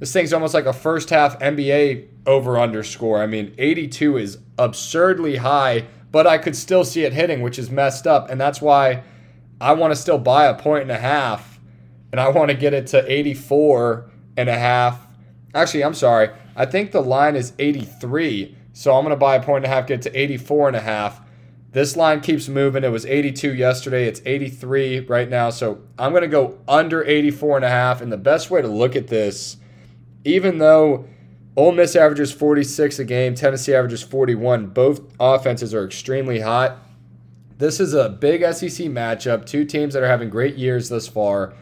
This 0.00 0.12
thing's 0.12 0.32
almost 0.32 0.54
like 0.54 0.66
a 0.66 0.72
first 0.72 1.10
half 1.10 1.38
NBA 1.38 2.08
over 2.26 2.58
under 2.58 2.82
score. 2.82 3.22
I 3.22 3.26
mean, 3.26 3.54
82 3.56 4.18
is 4.18 4.38
absurdly 4.58 5.36
high, 5.36 5.86
but 6.10 6.26
I 6.26 6.36
could 6.36 6.56
still 6.56 6.84
see 6.84 7.04
it 7.04 7.12
hitting, 7.12 7.42
which 7.42 7.60
is 7.60 7.70
messed 7.70 8.06
up, 8.06 8.28
and 8.28 8.40
that's 8.40 8.60
why 8.60 9.04
I 9.60 9.72
want 9.72 9.92
to 9.92 9.96
still 9.96 10.18
buy 10.18 10.46
a 10.46 10.54
point 10.54 10.82
and 10.82 10.90
a 10.90 10.98
half 10.98 11.54
and 12.14 12.20
I 12.20 12.28
want 12.28 12.52
to 12.52 12.56
get 12.56 12.72
it 12.72 12.86
to 12.88 13.12
84 13.12 14.08
and 14.36 14.48
a 14.48 14.56
half 14.56 15.03
Actually, 15.54 15.84
I'm 15.84 15.94
sorry. 15.94 16.30
I 16.56 16.66
think 16.66 16.92
the 16.92 17.00
line 17.00 17.36
is 17.36 17.52
83. 17.58 18.56
So 18.72 18.94
I'm 18.96 19.04
going 19.04 19.10
to 19.10 19.16
buy 19.16 19.36
a 19.36 19.42
point 19.42 19.64
and 19.64 19.72
a 19.72 19.74
half, 19.74 19.86
get 19.86 20.02
to 20.02 20.18
84 20.18 20.68
and 20.68 20.76
a 20.76 20.80
half. 20.80 21.20
This 21.70 21.96
line 21.96 22.20
keeps 22.20 22.48
moving. 22.48 22.84
It 22.84 22.88
was 22.88 23.06
82 23.06 23.54
yesterday. 23.54 24.06
It's 24.06 24.20
83 24.24 25.00
right 25.00 25.28
now. 25.28 25.50
So 25.50 25.80
I'm 25.98 26.12
going 26.12 26.22
to 26.22 26.28
go 26.28 26.58
under 26.68 27.04
84 27.04 27.56
and 27.56 27.64
a 27.64 27.68
half. 27.68 28.00
And 28.00 28.12
the 28.12 28.16
best 28.16 28.50
way 28.50 28.62
to 28.62 28.68
look 28.68 28.94
at 28.94 29.08
this, 29.08 29.56
even 30.24 30.58
though 30.58 31.06
Ole 31.56 31.72
Miss 31.72 31.96
averages 31.96 32.32
46 32.32 32.98
a 32.98 33.04
game, 33.04 33.34
Tennessee 33.34 33.74
averages 33.74 34.02
41, 34.02 34.68
both 34.68 35.00
offenses 35.20 35.74
are 35.74 35.84
extremely 35.84 36.40
hot. 36.40 36.78
This 37.58 37.78
is 37.78 37.94
a 37.94 38.08
big 38.08 38.42
SEC 38.42 38.86
matchup. 38.88 39.46
Two 39.46 39.64
teams 39.64 39.94
that 39.94 40.02
are 40.02 40.08
having 40.08 40.30
great 40.30 40.56
years 40.56 40.88
thus 40.88 41.06
far. 41.06 41.54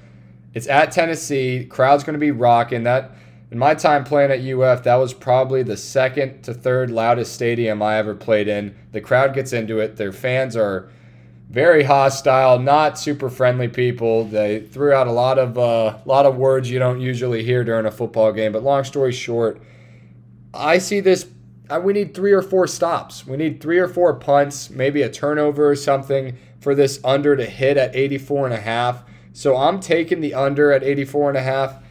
It's 0.55 0.67
at 0.67 0.93
Tennessee. 0.93 1.67
Crowd's 1.67 2.05
going 2.05 2.15
to 2.15 2.21
be 2.21 2.31
rocking. 2.31 2.83
That 2.83 3.13
in 3.53 3.59
my 3.59 3.75
time 3.75 4.03
playing 4.03 4.31
at 4.31 4.41
UF, 4.41 4.83
that 4.85 4.95
was 4.95 5.13
probably 5.13 5.63
the 5.63 5.77
second 5.77 6.41
to 6.45 6.55
third 6.55 6.91
loudest 6.91 7.35
stadium 7.35 7.83
I 7.83 7.99
ever 7.99 8.15
played 8.15 8.49
in. 8.49 8.75
The 8.93 9.03
crowd 9.03 9.35
gets 9.35 9.53
into 9.53 9.79
it. 9.79 9.97
Their 9.97 10.11
fans 10.11 10.57
are 10.57 10.89
very 11.51 11.83
hostile, 11.83 12.59
not 12.59 12.99
super 12.99 13.29
friendly 13.29 13.69
people. 13.69 14.25
They 14.25 14.61
threw 14.61 14.95
out 14.95 15.07
a 15.07 15.13
lot 15.13 15.39
of 15.39 15.59
uh, 15.59 15.99
lot 16.07 16.25
of 16.25 16.39
words 16.39 16.71
you 16.71 16.79
don't 16.79 17.03
usually 17.03 17.45
hear 17.45 17.63
during 17.63 17.85
a 17.85 17.91
football 17.91 18.33
game. 18.33 18.53
But 18.53 18.63
long 18.63 18.85
story 18.85 19.13
short, 19.13 19.61
I 20.55 20.79
see 20.79 21.01
this. 21.01 21.29
Uh, 21.69 21.79
we 21.79 21.93
need 21.93 22.15
three 22.15 22.33
or 22.33 22.41
four 22.41 22.67
stops. 22.67 23.27
We 23.27 23.37
need 23.37 23.61
three 23.61 23.79
or 23.79 23.87
four 23.87 24.15
punts, 24.15 24.71
maybe 24.71 25.03
a 25.03 25.11
turnover 25.11 25.69
or 25.69 25.77
something 25.77 26.39
for 26.59 26.75
this 26.75 27.01
under 27.05 27.37
to 27.37 27.45
hit 27.45 27.77
at 27.77 27.95
84 27.95 28.47
and 28.47 28.55
a 28.55 28.61
half. 28.61 29.05
So 29.35 29.59
I'm 29.59 29.79
taking 29.79 30.23
the 30.23 30.33
under 30.33 30.73
at 30.73 30.83
84 30.83 31.29
and 31.29 31.37
a 31.37 31.43
half. 31.43 31.82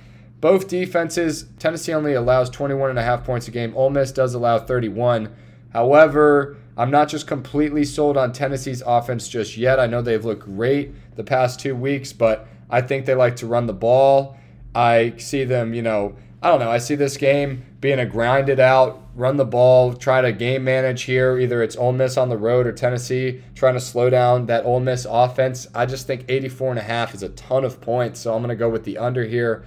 Both 0.42 0.68
defenses, 0.68 1.46
Tennessee 1.60 1.94
only 1.94 2.14
allows 2.14 2.50
21 2.50 2.90
and 2.90 3.00
a 3.00 3.04
half 3.04 3.24
points 3.24 3.48
a 3.48 3.52
game. 3.52 3.74
Ole 3.76 3.92
Miss 3.92 4.12
does 4.12 4.34
allow 4.34 4.58
31. 4.58 5.34
However, 5.72 6.58
I'm 6.76 6.90
not 6.90 7.10
just 7.10 7.28
completely 7.28 7.86
sold 7.86 8.18
on 8.18 8.34
Tennessee's 8.34 8.82
offense 8.86 9.30
just 9.30 9.56
yet. 9.56 9.80
I 9.80 9.86
know 9.86 10.02
they've 10.02 10.26
looked 10.26 10.46
great 10.46 11.16
the 11.16 11.24
past 11.24 11.60
two 11.60 11.76
weeks, 11.76 12.12
but 12.12 12.48
I 12.72 12.82
think 12.82 13.06
they 13.06 13.14
like 13.14 13.36
to 13.38 13.48
run 13.48 13.68
the 13.68 13.74
ball. 13.74 14.36
I 14.74 15.14
see 15.18 15.44
them, 15.44 15.76
you 15.76 15.84
know, 15.84 16.16
I 16.42 16.50
don't 16.50 16.60
know. 16.60 16.72
I 16.72 16.80
see 16.80 16.96
this 16.96 17.18
game 17.18 17.64
being 17.80 18.00
a 18.00 18.06
grinded 18.08 18.60
out, 18.60 19.00
run 19.14 19.38
the 19.38 19.46
ball, 19.46 19.94
try 19.94 20.22
to 20.22 20.32
game 20.32 20.64
manage 20.64 21.04
here. 21.04 21.38
Either 21.38 21.62
it's 21.62 21.76
Ole 21.76 21.92
Miss 21.92 22.18
on 22.18 22.30
the 22.30 22.38
road 22.38 22.66
or 22.66 22.72
Tennessee 22.72 23.44
trying 23.54 23.76
to 23.76 23.80
slow 23.80 24.10
down 24.10 24.48
that 24.48 24.66
Ole 24.66 24.80
Miss 24.80 25.06
offense. 25.08 25.68
I 25.76 25.86
just 25.86 26.08
think 26.08 26.26
84 26.28 26.72
and 26.72 26.80
a 26.80 26.84
half 26.84 27.14
is 27.14 27.22
a 27.22 27.30
ton 27.30 27.64
of 27.64 27.80
points, 27.80 28.22
so 28.22 28.34
I'm 28.34 28.42
going 28.42 28.50
to 28.50 28.56
go 28.56 28.70
with 28.70 28.86
the 28.86 28.98
under 28.98 29.24
here 29.24 29.64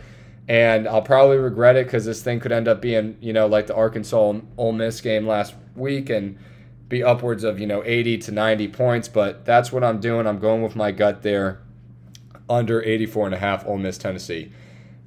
and 0.48 0.86
I'll 0.86 1.02
probably 1.02 1.38
regret 1.38 1.76
it 1.76 1.86
because 1.86 2.04
this 2.04 2.22
thing 2.22 2.40
could 2.40 2.52
end 2.52 2.68
up 2.68 2.82
being, 2.82 3.16
you 3.20 3.32
know, 3.32 3.46
like 3.46 3.66
the 3.66 3.74
Arkansas 3.74 4.40
Ole 4.56 4.72
Miss 4.72 5.00
game 5.00 5.26
last 5.26 5.54
week 5.74 6.10
and 6.10 6.38
be 6.88 7.02
upwards 7.02 7.44
of, 7.44 7.58
you 7.58 7.66
know, 7.66 7.82
80 7.84 8.18
to 8.18 8.32
90 8.32 8.68
points. 8.68 9.08
But 9.08 9.44
that's 9.44 9.72
what 9.72 9.82
I'm 9.82 10.00
doing. 10.00 10.26
I'm 10.26 10.38
going 10.38 10.62
with 10.62 10.76
my 10.76 10.90
gut 10.92 11.22
there 11.22 11.62
under 12.48 12.82
84 12.82 13.26
and 13.26 13.34
a 13.34 13.38
half 13.38 13.66
Ole 13.66 13.78
Miss 13.78 13.96
Tennessee. 13.96 14.52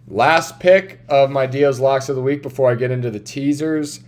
Last 0.07 0.59
pick 0.59 1.01
of 1.07 1.29
my 1.29 1.45
Dio's 1.45 1.79
locks 1.79 2.09
of 2.09 2.15
the 2.15 2.21
week 2.21 2.41
before 2.41 2.71
I 2.71 2.75
get 2.75 2.91
into 2.91 3.11
the 3.11 3.19
teasers. 3.19 3.99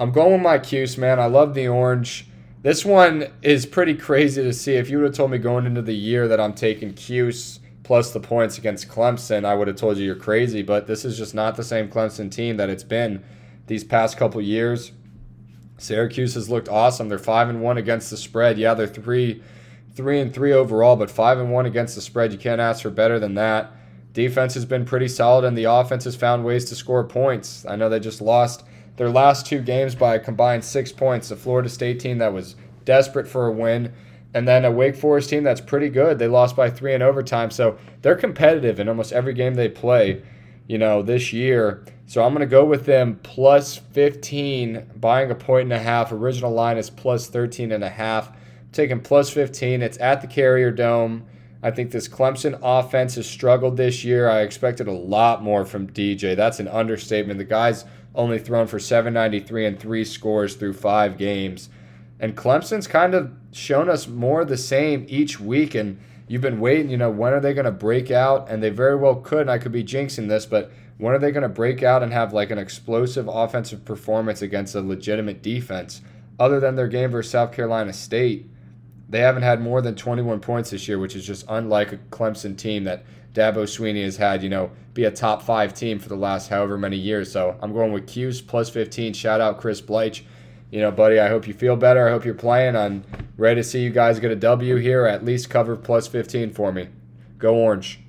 I'm 0.00 0.12
going 0.12 0.34
with 0.34 0.42
my 0.42 0.58
Cuse, 0.58 0.96
man. 0.96 1.18
I 1.18 1.26
love 1.26 1.54
the 1.54 1.68
orange. 1.68 2.28
This 2.62 2.84
one 2.84 3.26
is 3.42 3.66
pretty 3.66 3.94
crazy 3.94 4.42
to 4.42 4.52
see. 4.52 4.74
If 4.74 4.88
you 4.88 4.98
would 4.98 5.06
have 5.06 5.14
told 5.14 5.32
me 5.32 5.38
going 5.38 5.66
into 5.66 5.82
the 5.82 5.94
year 5.94 6.28
that 6.28 6.40
I'm 6.40 6.54
taking 6.54 6.94
Cuse 6.94 7.60
plus 7.88 8.10
the 8.10 8.20
points 8.20 8.58
against 8.58 8.86
Clemson, 8.86 9.46
I 9.46 9.54
would 9.54 9.66
have 9.66 9.78
told 9.78 9.96
you 9.96 10.04
you're 10.04 10.14
crazy. 10.14 10.60
But 10.60 10.86
this 10.86 11.06
is 11.06 11.16
just 11.16 11.34
not 11.34 11.56
the 11.56 11.64
same 11.64 11.88
Clemson 11.88 12.30
team 12.30 12.58
that 12.58 12.68
it's 12.68 12.84
been 12.84 13.24
these 13.66 13.82
past 13.82 14.18
couple 14.18 14.42
years. 14.42 14.92
Syracuse 15.78 16.34
has 16.34 16.50
looked 16.50 16.68
awesome. 16.68 17.08
They're 17.08 17.18
five 17.18 17.48
and 17.48 17.62
one 17.62 17.78
against 17.78 18.10
the 18.10 18.18
spread. 18.18 18.58
Yeah, 18.58 18.74
they're 18.74 18.86
three, 18.86 19.42
three 19.94 20.20
and 20.20 20.34
three 20.34 20.52
overall, 20.52 20.96
but 20.96 21.10
five 21.10 21.38
and 21.38 21.50
one 21.50 21.64
against 21.64 21.94
the 21.94 22.02
spread. 22.02 22.30
You 22.30 22.36
can't 22.36 22.60
ask 22.60 22.82
for 22.82 22.90
better 22.90 23.18
than 23.18 23.36
that. 23.36 23.72
Defense 24.12 24.52
has 24.52 24.66
been 24.66 24.84
pretty 24.84 25.08
solid, 25.08 25.46
and 25.46 25.56
the 25.56 25.64
offense 25.64 26.04
has 26.04 26.14
found 26.14 26.44
ways 26.44 26.66
to 26.66 26.74
score 26.74 27.04
points. 27.04 27.64
I 27.66 27.76
know 27.76 27.88
they 27.88 28.00
just 28.00 28.20
lost 28.20 28.64
their 28.96 29.08
last 29.08 29.46
two 29.46 29.62
games 29.62 29.94
by 29.94 30.14
a 30.14 30.20
combined 30.20 30.62
six 30.62 30.92
points. 30.92 31.30
The 31.30 31.36
Florida 31.36 31.70
State 31.70 32.00
team 32.00 32.18
that 32.18 32.34
was 32.34 32.54
desperate 32.84 33.26
for 33.26 33.46
a 33.46 33.50
win 33.50 33.94
and 34.34 34.46
then 34.46 34.64
a 34.64 34.70
Wake 34.70 34.96
Forest 34.96 35.30
team 35.30 35.42
that's 35.44 35.60
pretty 35.60 35.88
good. 35.88 36.18
They 36.18 36.28
lost 36.28 36.54
by 36.56 36.70
three 36.70 36.94
in 36.94 37.02
overtime, 37.02 37.50
so 37.50 37.78
they're 38.02 38.14
competitive 38.16 38.78
in 38.80 38.88
almost 38.88 39.12
every 39.12 39.34
game 39.34 39.54
they 39.54 39.68
play. 39.68 40.22
you 40.66 40.76
know, 40.78 41.02
this 41.02 41.32
year. 41.32 41.82
So 42.06 42.22
I'm 42.22 42.34
going 42.34 42.46
to 42.46 42.50
go 42.50 42.64
with 42.64 42.84
them 42.84 43.18
plus 43.22 43.76
15, 43.76 44.92
buying 44.96 45.30
a 45.30 45.34
point 45.34 45.64
and 45.64 45.72
a 45.72 45.78
half. 45.78 46.12
Original 46.12 46.52
line 46.52 46.76
is 46.76 46.90
plus 46.90 47.26
13 47.28 47.72
and 47.72 47.82
a 47.82 47.88
half. 47.88 48.30
taking 48.70 49.00
plus 49.00 49.30
15. 49.30 49.80
It's 49.80 49.98
at 49.98 50.20
the 50.20 50.26
Carrier 50.26 50.70
Dome. 50.70 51.24
I 51.62 51.70
think 51.70 51.90
this 51.90 52.06
Clemson 52.06 52.58
offense 52.62 53.14
has 53.14 53.26
struggled 53.26 53.78
this 53.78 54.04
year. 54.04 54.28
I 54.28 54.42
expected 54.42 54.88
a 54.88 54.92
lot 54.92 55.42
more 55.42 55.64
from 55.64 55.88
DJ. 55.90 56.36
That's 56.36 56.60
an 56.60 56.68
understatement. 56.68 57.38
The 57.38 57.44
guy's 57.44 57.86
only 58.14 58.38
thrown 58.38 58.66
for 58.66 58.78
793 58.78 59.64
and 59.66 59.80
three 59.80 60.04
scores 60.04 60.54
through 60.54 60.74
five 60.74 61.16
games. 61.16 61.70
And 62.20 62.36
Clemson's 62.36 62.86
kind 62.86 63.14
of 63.14 63.32
shown 63.52 63.88
us 63.88 64.08
more 64.08 64.44
the 64.44 64.56
same 64.56 65.06
each 65.08 65.38
week. 65.38 65.74
And 65.74 66.00
you've 66.26 66.42
been 66.42 66.60
waiting, 66.60 66.90
you 66.90 66.96
know, 66.96 67.10
when 67.10 67.32
are 67.32 67.40
they 67.40 67.54
going 67.54 67.64
to 67.64 67.72
break 67.72 68.10
out? 68.10 68.48
And 68.50 68.62
they 68.62 68.70
very 68.70 68.96
well 68.96 69.16
could. 69.16 69.42
And 69.42 69.50
I 69.50 69.58
could 69.58 69.72
be 69.72 69.84
jinxing 69.84 70.28
this, 70.28 70.46
but 70.46 70.70
when 70.98 71.14
are 71.14 71.18
they 71.18 71.30
going 71.30 71.42
to 71.42 71.48
break 71.48 71.82
out 71.82 72.02
and 72.02 72.12
have 72.12 72.32
like 72.32 72.50
an 72.50 72.58
explosive 72.58 73.28
offensive 73.28 73.84
performance 73.84 74.42
against 74.42 74.74
a 74.74 74.80
legitimate 74.80 75.42
defense? 75.42 76.02
Other 76.40 76.60
than 76.60 76.76
their 76.76 76.88
game 76.88 77.10
versus 77.10 77.30
South 77.32 77.52
Carolina 77.52 77.92
State, 77.92 78.48
they 79.08 79.20
haven't 79.20 79.42
had 79.42 79.60
more 79.60 79.80
than 79.80 79.94
21 79.94 80.40
points 80.40 80.70
this 80.70 80.86
year, 80.86 80.98
which 80.98 81.16
is 81.16 81.26
just 81.26 81.46
unlike 81.48 81.92
a 81.92 81.96
Clemson 81.96 82.56
team 82.56 82.84
that 82.84 83.04
Dabo 83.32 83.64
Swinney 83.64 84.04
has 84.04 84.16
had, 84.16 84.42
you 84.42 84.48
know, 84.48 84.70
be 84.94 85.04
a 85.04 85.10
top 85.10 85.42
five 85.42 85.72
team 85.72 85.98
for 85.98 86.08
the 86.08 86.16
last 86.16 86.48
however 86.48 86.76
many 86.76 86.96
years. 86.96 87.30
So 87.30 87.56
I'm 87.62 87.72
going 87.72 87.92
with 87.92 88.06
Cuse 88.06 88.40
plus 88.40 88.68
15. 88.68 89.12
Shout 89.14 89.40
out 89.40 89.58
Chris 89.60 89.80
Bleich. 89.80 90.22
You 90.70 90.80
know, 90.80 90.90
buddy, 90.90 91.18
I 91.18 91.28
hope 91.28 91.46
you 91.48 91.54
feel 91.54 91.76
better. 91.76 92.06
I 92.06 92.10
hope 92.10 92.24
you're 92.24 92.34
playing. 92.34 92.76
I'm 92.76 93.04
ready 93.36 93.60
to 93.60 93.64
see 93.64 93.80
you 93.80 93.90
guys 93.90 94.20
get 94.20 94.30
a 94.30 94.36
W 94.36 94.76
here, 94.76 95.06
at 95.06 95.24
least 95.24 95.48
cover 95.48 95.76
plus 95.76 96.06
15 96.06 96.52
for 96.52 96.72
me. 96.72 96.88
Go 97.38 97.54
Orange. 97.54 98.00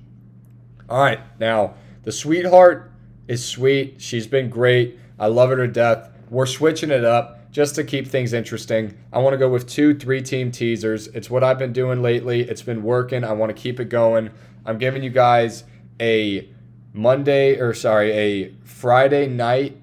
All 0.88 1.02
right, 1.02 1.20
now 1.38 1.74
the 2.02 2.12
sweetheart 2.12 2.92
is 3.28 3.44
sweet. 3.44 4.00
She's 4.00 4.26
been 4.26 4.50
great. 4.50 4.98
I 5.18 5.28
love 5.28 5.50
her 5.50 5.56
to 5.56 5.68
death. 5.68 6.10
We're 6.28 6.46
switching 6.46 6.90
it 6.90 7.04
up 7.04 7.50
just 7.50 7.74
to 7.76 7.84
keep 7.84 8.06
things 8.06 8.32
interesting. 8.32 8.96
I 9.12 9.18
want 9.18 9.34
to 9.34 9.38
go 9.38 9.48
with 9.48 9.66
two 9.66 9.94
three 9.94 10.20
team 10.20 10.52
teasers. 10.52 11.08
It's 11.08 11.30
what 11.30 11.42
I've 11.42 11.58
been 11.58 11.72
doing 11.72 12.02
lately. 12.02 12.42
It's 12.42 12.62
been 12.62 12.82
working. 12.82 13.24
I 13.24 13.32
want 13.32 13.54
to 13.54 13.60
keep 13.60 13.80
it 13.80 13.86
going. 13.86 14.30
I'm 14.66 14.78
giving 14.78 15.02
you 15.02 15.10
guys 15.10 15.64
a 16.00 16.48
Monday 16.92 17.58
or 17.58 17.72
sorry, 17.72 18.12
a 18.12 18.54
Friday 18.64 19.26
night 19.28 19.79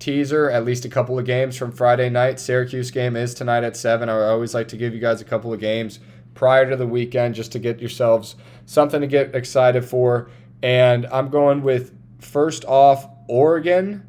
teaser, 0.00 0.50
at 0.50 0.64
least 0.64 0.84
a 0.84 0.88
couple 0.88 1.18
of 1.18 1.24
games 1.24 1.56
from 1.56 1.70
Friday 1.70 2.10
night. 2.10 2.40
Syracuse 2.40 2.90
game 2.90 3.14
is 3.14 3.34
tonight 3.34 3.62
at 3.62 3.76
7. 3.76 4.08
I 4.08 4.28
always 4.28 4.54
like 4.54 4.66
to 4.68 4.76
give 4.76 4.92
you 4.92 5.00
guys 5.00 5.20
a 5.20 5.24
couple 5.24 5.52
of 5.52 5.60
games 5.60 6.00
prior 6.34 6.68
to 6.68 6.76
the 6.76 6.86
weekend 6.86 7.34
just 7.36 7.52
to 7.52 7.58
get 7.58 7.80
yourselves 7.80 8.34
something 8.66 9.00
to 9.00 9.06
get 9.06 9.34
excited 9.34 9.84
for. 9.84 10.30
And 10.62 11.06
I'm 11.06 11.28
going 11.28 11.62
with 11.62 11.94
first 12.18 12.64
off 12.64 13.06
Oregon 13.28 14.06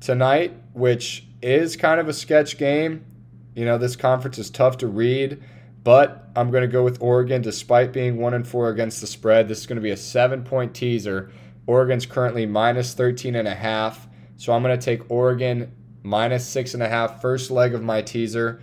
tonight, 0.00 0.54
which 0.72 1.26
is 1.42 1.76
kind 1.76 2.00
of 2.00 2.08
a 2.08 2.12
sketch 2.12 2.58
game. 2.58 3.04
You 3.54 3.64
know, 3.64 3.78
this 3.78 3.96
conference 3.96 4.38
is 4.38 4.50
tough 4.50 4.78
to 4.78 4.86
read, 4.86 5.42
but 5.82 6.28
I'm 6.36 6.50
going 6.50 6.62
to 6.62 6.68
go 6.68 6.84
with 6.84 7.02
Oregon 7.02 7.42
despite 7.42 7.92
being 7.92 8.18
1 8.18 8.34
and 8.34 8.46
4 8.46 8.68
against 8.68 9.00
the 9.00 9.06
spread. 9.06 9.48
This 9.48 9.60
is 9.60 9.66
going 9.66 9.76
to 9.76 9.82
be 9.82 9.90
a 9.90 9.96
7-point 9.96 10.74
teaser. 10.74 11.32
Oregon's 11.66 12.06
currently 12.06 12.46
minus 12.46 12.94
13 12.94 13.34
and 13.34 13.48
a 13.48 13.54
half. 13.54 14.06
So 14.40 14.54
I'm 14.54 14.62
going 14.62 14.76
to 14.76 14.82
take 14.82 15.10
Oregon 15.10 15.70
minus 16.02 16.48
six 16.48 16.72
and 16.72 16.82
a 16.82 16.88
half, 16.88 17.20
first 17.20 17.50
leg 17.50 17.74
of 17.74 17.82
my 17.82 18.00
teaser. 18.00 18.62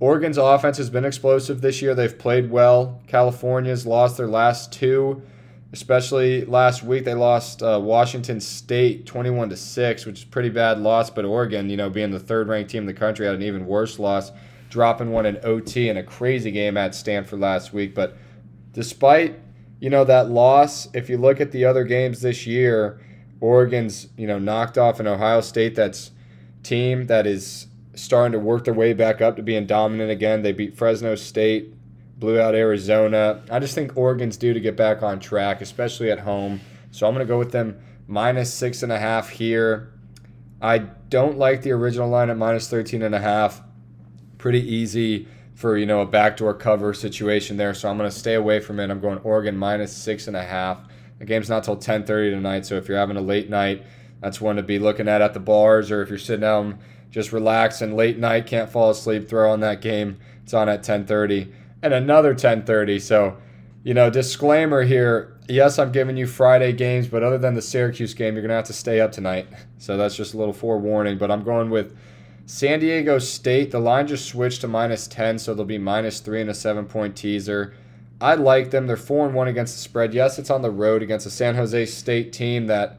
Oregon's 0.00 0.38
offense 0.38 0.78
has 0.78 0.88
been 0.88 1.04
explosive 1.04 1.60
this 1.60 1.82
year. 1.82 1.94
They've 1.94 2.18
played 2.18 2.50
well. 2.50 3.02
California's 3.08 3.86
lost 3.86 4.16
their 4.16 4.26
last 4.26 4.72
two 4.72 5.22
especially 5.72 6.46
last 6.46 6.82
week 6.82 7.04
they 7.04 7.12
lost 7.12 7.62
uh, 7.62 7.78
Washington 7.78 8.40
State 8.40 9.04
21 9.04 9.50
to 9.50 9.56
6 9.56 10.06
which 10.06 10.20
is 10.20 10.24
pretty 10.24 10.48
bad 10.48 10.78
loss 10.78 11.10
but 11.10 11.26
Oregon 11.26 11.68
you 11.68 11.76
know 11.76 11.90
being 11.90 12.10
the 12.10 12.18
third 12.18 12.48
ranked 12.48 12.70
team 12.70 12.84
in 12.84 12.86
the 12.86 12.94
country 12.94 13.26
had 13.26 13.34
an 13.34 13.42
even 13.42 13.66
worse 13.66 13.98
loss 13.98 14.32
dropping 14.70 15.10
one 15.10 15.26
in 15.26 15.38
OT 15.44 15.90
in 15.90 15.98
a 15.98 16.02
crazy 16.02 16.50
game 16.50 16.78
at 16.78 16.94
Stanford 16.94 17.40
last 17.40 17.74
week 17.74 17.94
but 17.94 18.16
despite 18.72 19.38
you 19.78 19.90
know 19.90 20.04
that 20.04 20.30
loss 20.30 20.88
if 20.94 21.10
you 21.10 21.18
look 21.18 21.38
at 21.38 21.52
the 21.52 21.66
other 21.66 21.84
games 21.84 22.22
this 22.22 22.46
year 22.46 22.98
Oregon's 23.40 24.08
you 24.16 24.26
know 24.26 24.38
knocked 24.38 24.78
off 24.78 25.00
an 25.00 25.06
Ohio 25.06 25.40
State 25.40 25.74
that's 25.74 26.10
team 26.62 27.06
that 27.06 27.26
is 27.26 27.66
starting 27.94 28.32
to 28.32 28.38
work 28.38 28.64
their 28.64 28.74
way 28.74 28.92
back 28.92 29.20
up 29.20 29.36
to 29.36 29.42
being 29.42 29.66
dominant 29.66 30.10
again 30.10 30.42
they 30.42 30.52
beat 30.52 30.76
Fresno 30.76 31.14
State 31.14 31.74
blew 32.18 32.40
out 32.40 32.54
Arizona. 32.54 33.42
I 33.50 33.58
just 33.60 33.74
think 33.74 33.96
Oregon's 33.96 34.36
due 34.36 34.52
to 34.52 34.60
get 34.60 34.76
back 34.76 35.02
on 35.02 35.20
track, 35.20 35.60
especially 35.60 36.10
at 36.10 36.20
home. 36.20 36.60
So 36.90 37.06
I'm 37.06 37.14
going 37.14 37.26
to 37.26 37.30
go 37.30 37.38
with 37.38 37.52
them 37.52 37.78
minus 38.06 38.52
six 38.52 38.82
and 38.82 38.92
a 38.92 38.98
half 38.98 39.28
here. 39.28 39.92
I 40.60 40.78
don't 40.78 41.38
like 41.38 41.62
the 41.62 41.70
original 41.72 42.08
line 42.08 42.30
at 42.30 42.36
minus 42.36 42.68
13 42.68 43.02
and 43.02 43.14
a 43.14 43.20
half. 43.20 43.62
Pretty 44.38 44.60
easy 44.60 45.28
for, 45.54 45.76
you 45.76 45.86
know, 45.86 46.00
a 46.00 46.06
backdoor 46.06 46.54
cover 46.54 46.92
situation 46.92 47.56
there. 47.56 47.74
So 47.74 47.88
I'm 47.88 47.96
going 47.96 48.10
to 48.10 48.16
stay 48.16 48.34
away 48.34 48.60
from 48.60 48.80
it. 48.80 48.90
I'm 48.90 49.00
going 49.00 49.18
Oregon 49.18 49.56
minus 49.56 49.96
six 49.96 50.26
and 50.26 50.36
a 50.36 50.42
half. 50.42 50.80
The 51.18 51.24
game's 51.24 51.48
not 51.48 51.64
till 51.64 51.76
10:30 51.76 52.30
tonight, 52.30 52.66
so 52.66 52.76
if 52.76 52.88
you're 52.88 52.98
having 52.98 53.16
a 53.16 53.22
late 53.22 53.50
night, 53.50 53.84
that's 54.20 54.40
one 54.40 54.56
to 54.56 54.62
be 54.62 54.78
looking 54.78 55.08
at 55.08 55.20
at 55.20 55.34
the 55.34 55.40
bars, 55.40 55.90
or 55.90 56.02
if 56.02 56.08
you're 56.08 56.18
sitting 56.18 56.42
down 56.42 56.78
just 57.10 57.32
relax 57.32 57.80
and 57.80 57.96
late 57.96 58.18
night 58.18 58.46
can't 58.46 58.70
fall 58.70 58.90
asleep, 58.90 59.28
throw 59.28 59.50
on 59.50 59.60
that 59.60 59.80
game. 59.80 60.18
It's 60.44 60.54
on 60.54 60.68
at 60.68 60.82
10:30 60.82 61.48
and 61.82 61.92
another 61.92 62.34
10:30. 62.34 62.98
So, 62.98 63.36
you 63.82 63.94
know, 63.94 64.10
disclaimer 64.10 64.82
here. 64.82 65.34
Yes, 65.48 65.78
I'm 65.78 65.92
giving 65.92 66.16
you 66.16 66.26
Friday 66.26 66.72
games, 66.72 67.08
but 67.08 67.22
other 67.22 67.38
than 67.38 67.54
the 67.54 67.62
Syracuse 67.62 68.12
game, 68.14 68.34
you're 68.34 68.42
gonna 68.42 68.54
have 68.54 68.64
to 68.64 68.72
stay 68.72 69.00
up 69.00 69.12
tonight. 69.12 69.46
So 69.78 69.96
that's 69.96 70.16
just 70.16 70.34
a 70.34 70.36
little 70.36 70.52
forewarning. 70.52 71.16
But 71.18 71.30
I'm 71.30 71.42
going 71.42 71.70
with 71.70 71.96
San 72.44 72.80
Diego 72.80 73.18
State. 73.18 73.70
The 73.70 73.78
line 73.78 74.06
just 74.06 74.26
switched 74.26 74.60
to 74.60 74.68
minus 74.68 75.06
10, 75.06 75.38
so 75.38 75.54
they'll 75.54 75.64
be 75.64 75.78
minus 75.78 76.20
three 76.20 76.40
and 76.40 76.50
a 76.50 76.54
seven 76.54 76.84
point 76.84 77.16
teaser. 77.16 77.72
I 78.20 78.34
like 78.34 78.70
them. 78.70 78.86
They're 78.86 78.96
four 78.96 79.26
and 79.26 79.34
one 79.34 79.48
against 79.48 79.74
the 79.74 79.80
spread. 79.80 80.12
Yes, 80.12 80.38
it's 80.38 80.50
on 80.50 80.62
the 80.62 80.70
road 80.70 81.02
against 81.02 81.26
a 81.26 81.30
San 81.30 81.54
Jose 81.54 81.86
State 81.86 82.32
team 82.32 82.66
that 82.66 82.98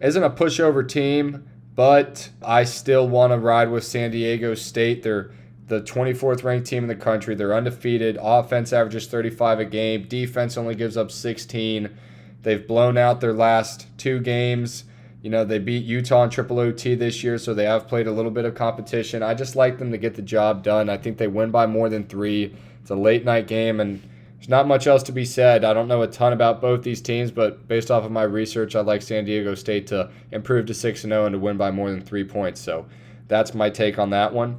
isn't 0.00 0.22
a 0.22 0.30
pushover 0.30 0.86
team, 0.86 1.48
but 1.74 2.30
I 2.42 2.64
still 2.64 3.08
want 3.08 3.32
to 3.32 3.38
ride 3.38 3.70
with 3.70 3.84
San 3.84 4.10
Diego 4.10 4.54
State. 4.54 5.02
They're 5.02 5.30
the 5.68 5.80
24th 5.82 6.44
ranked 6.44 6.66
team 6.66 6.84
in 6.84 6.88
the 6.88 6.96
country. 6.96 7.34
They're 7.34 7.54
undefeated. 7.54 8.18
Offense 8.20 8.72
averages 8.72 9.06
35 9.06 9.60
a 9.60 9.64
game. 9.64 10.06
Defense 10.08 10.56
only 10.56 10.74
gives 10.74 10.96
up 10.96 11.10
16. 11.10 11.96
They've 12.42 12.66
blown 12.66 12.96
out 12.96 13.20
their 13.20 13.32
last 13.32 13.86
two 13.98 14.20
games. 14.20 14.84
You 15.22 15.30
know, 15.30 15.44
they 15.44 15.58
beat 15.58 15.84
Utah 15.84 16.22
in 16.24 16.30
triple 16.30 16.60
OT 16.60 16.94
this 16.94 17.24
year, 17.24 17.38
so 17.38 17.52
they 17.52 17.64
have 17.64 17.88
played 17.88 18.06
a 18.06 18.12
little 18.12 18.30
bit 18.30 18.44
of 18.44 18.54
competition. 18.54 19.24
I 19.24 19.34
just 19.34 19.56
like 19.56 19.78
them 19.78 19.90
to 19.90 19.98
get 19.98 20.14
the 20.14 20.22
job 20.22 20.62
done. 20.62 20.88
I 20.88 20.98
think 20.98 21.18
they 21.18 21.26
win 21.26 21.50
by 21.50 21.66
more 21.66 21.88
than 21.88 22.04
three. 22.04 22.54
It's 22.80 22.90
a 22.90 22.94
late 22.94 23.24
night 23.24 23.48
game, 23.48 23.80
and 23.80 24.08
there's 24.36 24.48
not 24.48 24.68
much 24.68 24.86
else 24.86 25.02
to 25.04 25.12
be 25.12 25.24
said. 25.24 25.64
I 25.64 25.72
don't 25.72 25.88
know 25.88 26.02
a 26.02 26.06
ton 26.06 26.32
about 26.32 26.60
both 26.60 26.82
these 26.82 27.00
teams, 27.00 27.30
but 27.30 27.66
based 27.66 27.90
off 27.90 28.04
of 28.04 28.12
my 28.12 28.22
research, 28.22 28.76
I 28.76 28.80
like 28.80 29.02
San 29.02 29.24
Diego 29.24 29.54
State 29.54 29.86
to 29.88 30.10
improve 30.30 30.66
to 30.66 30.74
6 30.74 31.00
0 31.00 31.26
and 31.26 31.32
to 31.32 31.38
win 31.38 31.56
by 31.56 31.70
more 31.70 31.90
than 31.90 32.02
three 32.02 32.24
points. 32.24 32.60
So 32.60 32.86
that's 33.28 33.54
my 33.54 33.70
take 33.70 33.98
on 33.98 34.10
that 34.10 34.32
one. 34.32 34.58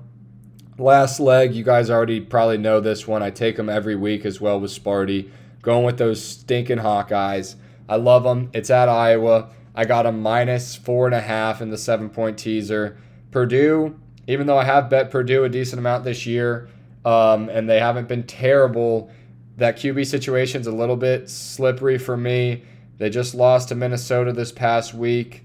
Last 0.80 1.20
leg, 1.20 1.56
you 1.56 1.64
guys 1.64 1.90
already 1.90 2.20
probably 2.20 2.58
know 2.58 2.80
this 2.80 3.08
one. 3.08 3.24
I 3.24 3.32
take 3.32 3.56
them 3.56 3.70
every 3.70 3.96
week 3.96 4.26
as 4.26 4.42
well 4.42 4.60
with 4.60 4.72
Sparty. 4.72 5.32
Going 5.62 5.86
with 5.86 5.98
those 5.98 6.24
stinking 6.24 6.78
Hawkeyes. 6.78 7.56
I 7.90 7.96
love 7.96 8.24
them. 8.24 8.50
It's 8.54 8.70
at 8.70 8.90
Iowa. 8.90 9.50
I 9.74 9.86
got 9.86 10.06
a 10.06 10.12
minus 10.12 10.76
four 10.76 11.06
and 11.06 11.16
a 11.16 11.22
half 11.22 11.62
in 11.62 11.70
the 11.70 11.78
seven 11.78 12.10
point 12.10 12.38
teaser. 12.38 12.98
Purdue, 13.32 14.00
even 14.28 14.48
though 14.48 14.58
I 14.58 14.66
have 14.66 14.90
bet 14.90 15.12
Purdue 15.12 15.44
a 15.44 15.50
decent 15.50 15.80
amount 15.80 16.04
this 16.04 16.26
year, 16.26 16.70
um, 17.06 17.50
and 17.50 17.70
they 17.70 17.80
haven't 17.80 18.08
been 18.08 18.24
terrible, 18.24 19.12
that 19.58 19.78
QB 19.78 20.06
situation's 20.06 20.68
a 20.68 20.72
little 20.72 20.96
bit 20.96 21.30
slippery 21.30 21.98
for 21.98 22.16
me. 22.16 22.64
They 22.98 23.10
just 23.10 23.36
lost 23.36 23.70
to 23.70 23.76
Minnesota 23.76 24.32
this 24.32 24.52
past 24.52 24.94
week. 24.94 25.44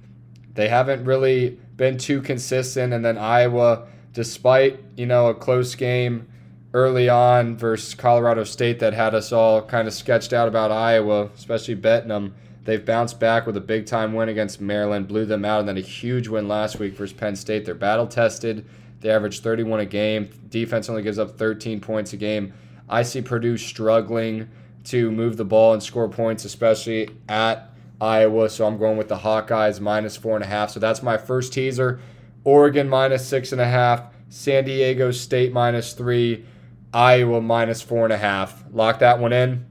They 0.55 0.69
haven't 0.69 1.05
really 1.05 1.59
been 1.77 1.99
too 1.99 2.23
consistent, 2.23 2.93
and 2.93 3.05
then 3.05 3.19
Iowa 3.19 3.87
despite 4.13 4.79
you 4.97 5.07
know 5.07 5.29
a 5.29 5.35
close 5.35 5.75
game 5.75 6.29
early 6.75 7.09
on 7.09 7.57
versus 7.57 7.95
Colorado 7.95 8.45
State 8.45 8.79
that 8.81 8.95
had 8.95 9.15
us 9.15 9.33
all 9.33 9.63
kind 9.63 9.87
of 9.87 9.95
sketched 9.95 10.33
out 10.33 10.49
about 10.49 10.71
Iowa, 10.71 11.31
especially 11.35 11.75
betting 11.75 12.09
them. 12.09 12.35
They've 12.65 12.85
bounced 12.85 13.19
back 13.19 13.47
with 13.47 13.57
a 13.57 13.61
big 13.61 13.87
time 13.87 14.13
win 14.15 14.29
against 14.29 14.61
Maryland, 14.61 15.09
blew 15.09 15.25
them 15.25 15.45
out, 15.45 15.61
and 15.61 15.69
then 15.69 15.77
a 15.77 15.83
huge 15.83 16.29
win 16.29 16.49
last 16.49 16.79
week 16.79 16.95
versus 16.95 17.13
Penn 17.13 17.35
State. 17.35 17.65
They're 17.65 17.75
battle 17.75 18.07
tested. 18.07 18.65
They 19.01 19.11
average 19.11 19.41
31 19.41 19.81
a 19.81 19.87
game. 19.87 20.31
Defense 20.49 20.89
only 20.89 21.03
gives 21.03 21.19
up 21.19 21.37
13 21.37 21.81
points 21.81 22.13
a 22.13 22.17
game. 22.17 22.55
I 22.93 23.03
see 23.03 23.23
Purdue 23.23 23.57
struggling 23.57 24.51
to 24.85 25.11
move 25.11 25.39
the 25.39 25.45
ball 25.45 25.73
and 25.73 25.83
score 25.83 26.09
points, 26.09 26.45
especially 26.45 27.09
at 27.29 27.71
Iowa. 28.01 28.51
So 28.51 28.67
I'm 28.67 28.77
going 28.77 28.99
with 28.99 29.09
the 29.09 29.17
Hawkeyes 29.17 29.81
minus 29.81 30.17
four 30.17 30.37
and 30.37 30.45
a 30.45 30.47
half. 30.47 30.71
So 30.71 30.79
that's 30.79 31.03
my 31.03 31.17
first 31.17 31.53
teaser. 31.55 32.01
Oregon 32.45 32.89
minus 32.89 33.27
six 33.27 33.53
and 33.53 33.61
a 33.61 33.67
half, 33.67 34.03
San 34.29 34.65
Diego 34.65 35.11
State 35.11 35.53
minus 35.53 35.95
three, 35.95 36.45
Iowa 36.93 37.41
minus 37.41 37.81
four 37.81 38.05
and 38.05 38.13
a 38.13 38.19
half. 38.19 38.63
Lock 38.73 38.99
that 38.99 39.19
one 39.19 39.33
in. 39.33 39.65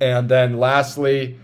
And 0.00 0.28
then 0.28 0.58
lastly, 0.58 1.38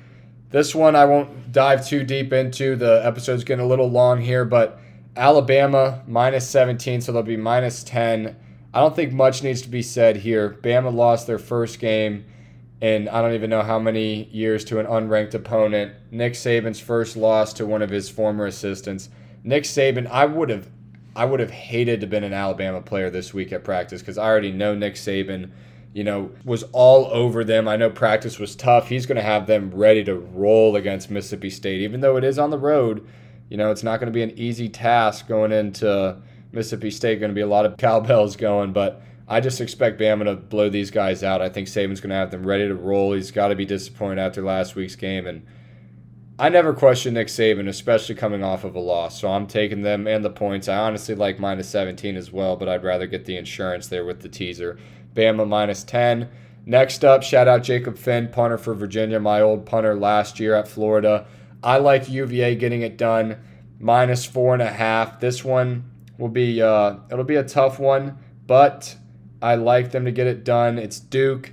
This 0.55 0.73
one 0.73 0.95
I 0.95 1.05
won't 1.05 1.51
dive 1.51 1.85
too 1.85 2.05
deep 2.05 2.33
into. 2.33 2.77
The 2.77 3.05
episode's 3.05 3.43
getting 3.43 3.65
a 3.65 3.69
little 3.69 3.91
long 3.91 4.21
here, 4.21 4.45
but 4.45 4.79
Alabama 5.17 6.03
minus 6.07 6.49
17, 6.49 7.01
so 7.01 7.11
they'll 7.11 7.25
be 7.25 7.37
minus 7.37 7.83
10. 7.83 8.37
I 8.75 8.81
don't 8.81 8.97
think 8.97 9.13
much 9.13 9.45
needs 9.45 9.63
to 9.63 9.69
be 9.69 9.83
said 9.83 10.17
here. 10.17 10.59
Bama 10.61 10.93
lost 10.93 11.29
their 11.29 11.39
first 11.39 11.79
game 11.79 12.25
in 12.81 13.09
I 13.09 13.23
don't 13.23 13.35
even 13.35 13.49
know 13.49 13.63
how 13.63 13.79
many 13.79 14.25
years 14.25 14.65
to 14.65 14.81
an 14.81 14.87
unranked 14.87 15.33
opponent. 15.33 15.95
Nick 16.11 16.33
Saban's 16.33 16.81
first 16.81 17.17
loss 17.17 17.53
to 17.55 17.67
one 17.67 17.83
of 17.83 17.91
his 17.91 18.11
former 18.11 18.47
assistants. 18.47 19.11
Nick 19.45 19.63
Saban, 19.63 20.09
I 20.11 20.25
would 20.25 20.51
have 20.51 20.69
I 21.15 21.25
would 21.25 21.39
have 21.39 21.53
hated 21.53 22.01
to 22.01 22.07
have 22.07 22.11
been 22.11 22.25
an 22.25 22.33
Alabama 22.33 22.81
player 22.81 23.11
this 23.11 23.33
week 23.33 23.53
at 23.53 23.63
practice 23.63 24.03
because 24.03 24.19
I 24.19 24.25
already 24.25 24.51
know 24.51 24.75
Nick 24.75 24.97
Saban, 24.97 25.53
you 25.93 26.03
know, 26.03 26.33
was 26.45 26.65
all 26.73 27.07
over 27.13 27.45
them. 27.45 27.69
I 27.69 27.77
know 27.77 27.91
practice 27.91 28.41
was 28.41 28.57
tough. 28.57 28.89
He's 28.89 29.07
going 29.07 29.17
to 29.17 29.23
have 29.23 29.47
them 29.47 29.71
ready 29.73 30.03
to 30.03 30.17
roll 30.17 30.75
against 30.75 31.13
Mississippi 31.13 31.51
State, 31.51 31.81
even 31.83 32.01
though 32.01 32.17
it 32.17 32.25
is 32.25 32.41
on 32.41 32.51
the 32.51 32.59
road. 32.59 33.07
You 33.49 33.57
know, 33.57 33.71
it's 33.71 33.85
not 33.85 34.01
going 34.01 34.13
to 34.13 34.17
be 34.17 34.23
an 34.25 34.37
easy 34.37 34.69
task 34.69 35.29
going 35.29 35.53
into 35.53 36.21
Mississippi 36.55 36.91
State. 36.91 37.21
Going 37.21 37.31
to 37.31 37.35
be 37.35 37.41
a 37.41 37.47
lot 37.47 37.67
of 37.67 37.77
cowbells 37.77 38.37
going, 38.37 38.73
but 38.73 39.03
I 39.27 39.41
just 39.41 39.61
expect 39.61 40.01
Bama 40.01 40.25
to 40.25 40.37
blow 40.37 40.69
these 40.69 40.91
guys 40.91 41.23
out. 41.23 41.41
I 41.41 41.49
think 41.49 41.69
Saban's 41.69 42.01
going 42.01 42.11
to 42.11 42.17
have 42.17 42.31
them 42.31 42.47
ready 42.47 42.69
to 42.69 42.75
roll. 42.75 43.13
He's 43.13 43.31
got 43.31 43.49
to 43.49 43.55
be 43.55 43.65
disappointed 43.65 44.19
after 44.19 44.43
last 44.43 44.75
week's 44.75 44.97
game, 44.97 45.27
and 45.27 45.47
I 46.39 46.49
never 46.49 46.75
question 46.75 47.15
Nick 47.15 47.29
Saban, 47.29 47.69
especially 47.69 48.17
coming 48.17 48.43
off 48.43 48.65
of 48.65 48.75
a 48.75 48.81
loss. 48.81 49.21
So 49.21 49.31
I'm 49.31 49.47
taking 49.47 49.83
them 49.83 50.09
and 50.09 50.25
the 50.25 50.31
points. 50.31 50.69
I 50.69 50.77
honestly 50.77 51.15
like 51.15 51.39
minus 51.39 51.69
17 51.69 52.17
as 52.17 52.33
well, 52.33 52.57
but 52.57 52.69
I'd 52.69 52.83
rather 52.83 53.07
get 53.07 53.25
the 53.25 53.37
insurance 53.37 53.87
there 53.87 54.05
with 54.05 54.21
the 54.21 54.29
teaser. 54.29 54.79
Bama 55.15 55.47
minus 55.47 55.85
10. 55.85 56.29
Next 56.67 57.05
up, 57.05 57.23
shout 57.23 57.47
out 57.47 57.63
Jacob 57.63 57.97
Finn, 57.97 58.29
punter 58.29 58.59
for 58.59 58.75
Virginia, 58.75 59.21
my 59.21 59.41
old 59.41 59.65
punter 59.65 59.95
last 59.95 60.41
year 60.41 60.55
at 60.55 60.67
Florida. 60.67 61.27
I 61.63 61.79
like 61.79 62.09
UVA 62.09 62.57
getting 62.57 62.83
it 62.83 62.99
done, 62.99 63.37
minus 63.79 64.25
four 64.25 64.55
and 64.55 64.63
a 64.63 64.71
half. 64.71 65.21
This 65.21 65.45
one 65.45 65.85
will 66.19 66.29
be 66.29 66.63
uh, 66.63 66.97
it'll 67.11 67.25
be 67.25 67.37
a 67.37 67.45
tough 67.45 67.79
one, 67.79 68.19
but 68.47 68.97
I 69.43 69.57
like 69.57 69.91
them 69.91 70.05
to 70.05 70.13
get 70.13 70.27
it 70.27 70.45
done. 70.45 70.79
It's 70.79 70.99
Duke. 70.99 71.53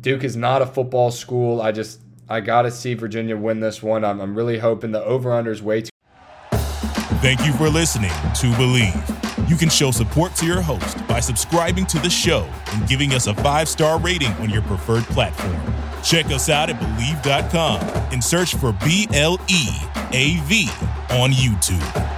Duke 0.00 0.24
is 0.24 0.36
not 0.36 0.62
a 0.62 0.66
football 0.66 1.10
school. 1.10 1.60
I 1.60 1.72
just 1.72 2.00
I 2.28 2.40
got 2.40 2.62
to 2.62 2.70
see 2.70 2.94
Virginia 2.94 3.36
win 3.36 3.60
this 3.60 3.82
one. 3.82 4.04
I'm, 4.04 4.20
I'm 4.20 4.34
really 4.34 4.58
hoping 4.58 4.92
the 4.92 5.02
over 5.04 5.32
under 5.32 5.50
is 5.50 5.62
way 5.62 5.82
too. 5.82 5.90
Thank 7.20 7.44
you 7.44 7.52
for 7.54 7.68
listening 7.68 8.10
to 8.10 8.46
Bleav. 8.52 9.48
You 9.48 9.56
can 9.56 9.70
show 9.70 9.90
support 9.90 10.34
to 10.36 10.46
your 10.46 10.60
host 10.60 11.06
by 11.08 11.20
subscribing 11.20 11.86
to 11.86 11.98
the 11.98 12.10
show 12.10 12.48
and 12.72 12.86
giving 12.86 13.12
us 13.12 13.26
a 13.26 13.34
five 13.34 13.68
star 13.68 13.98
rating 13.98 14.32
on 14.34 14.50
your 14.50 14.62
preferred 14.62 15.04
platform. 15.04 15.58
Check 16.02 16.26
us 16.26 16.48
out 16.48 16.70
at 16.70 16.78
Bleav.com 16.78 17.80
and 18.12 18.22
search 18.22 18.54
for 18.54 18.72
B 18.84 19.08
L 19.12 19.40
E 19.48 19.68
A 20.12 20.36
V 20.44 20.68
on 21.10 21.30
YouTube. 21.30 22.17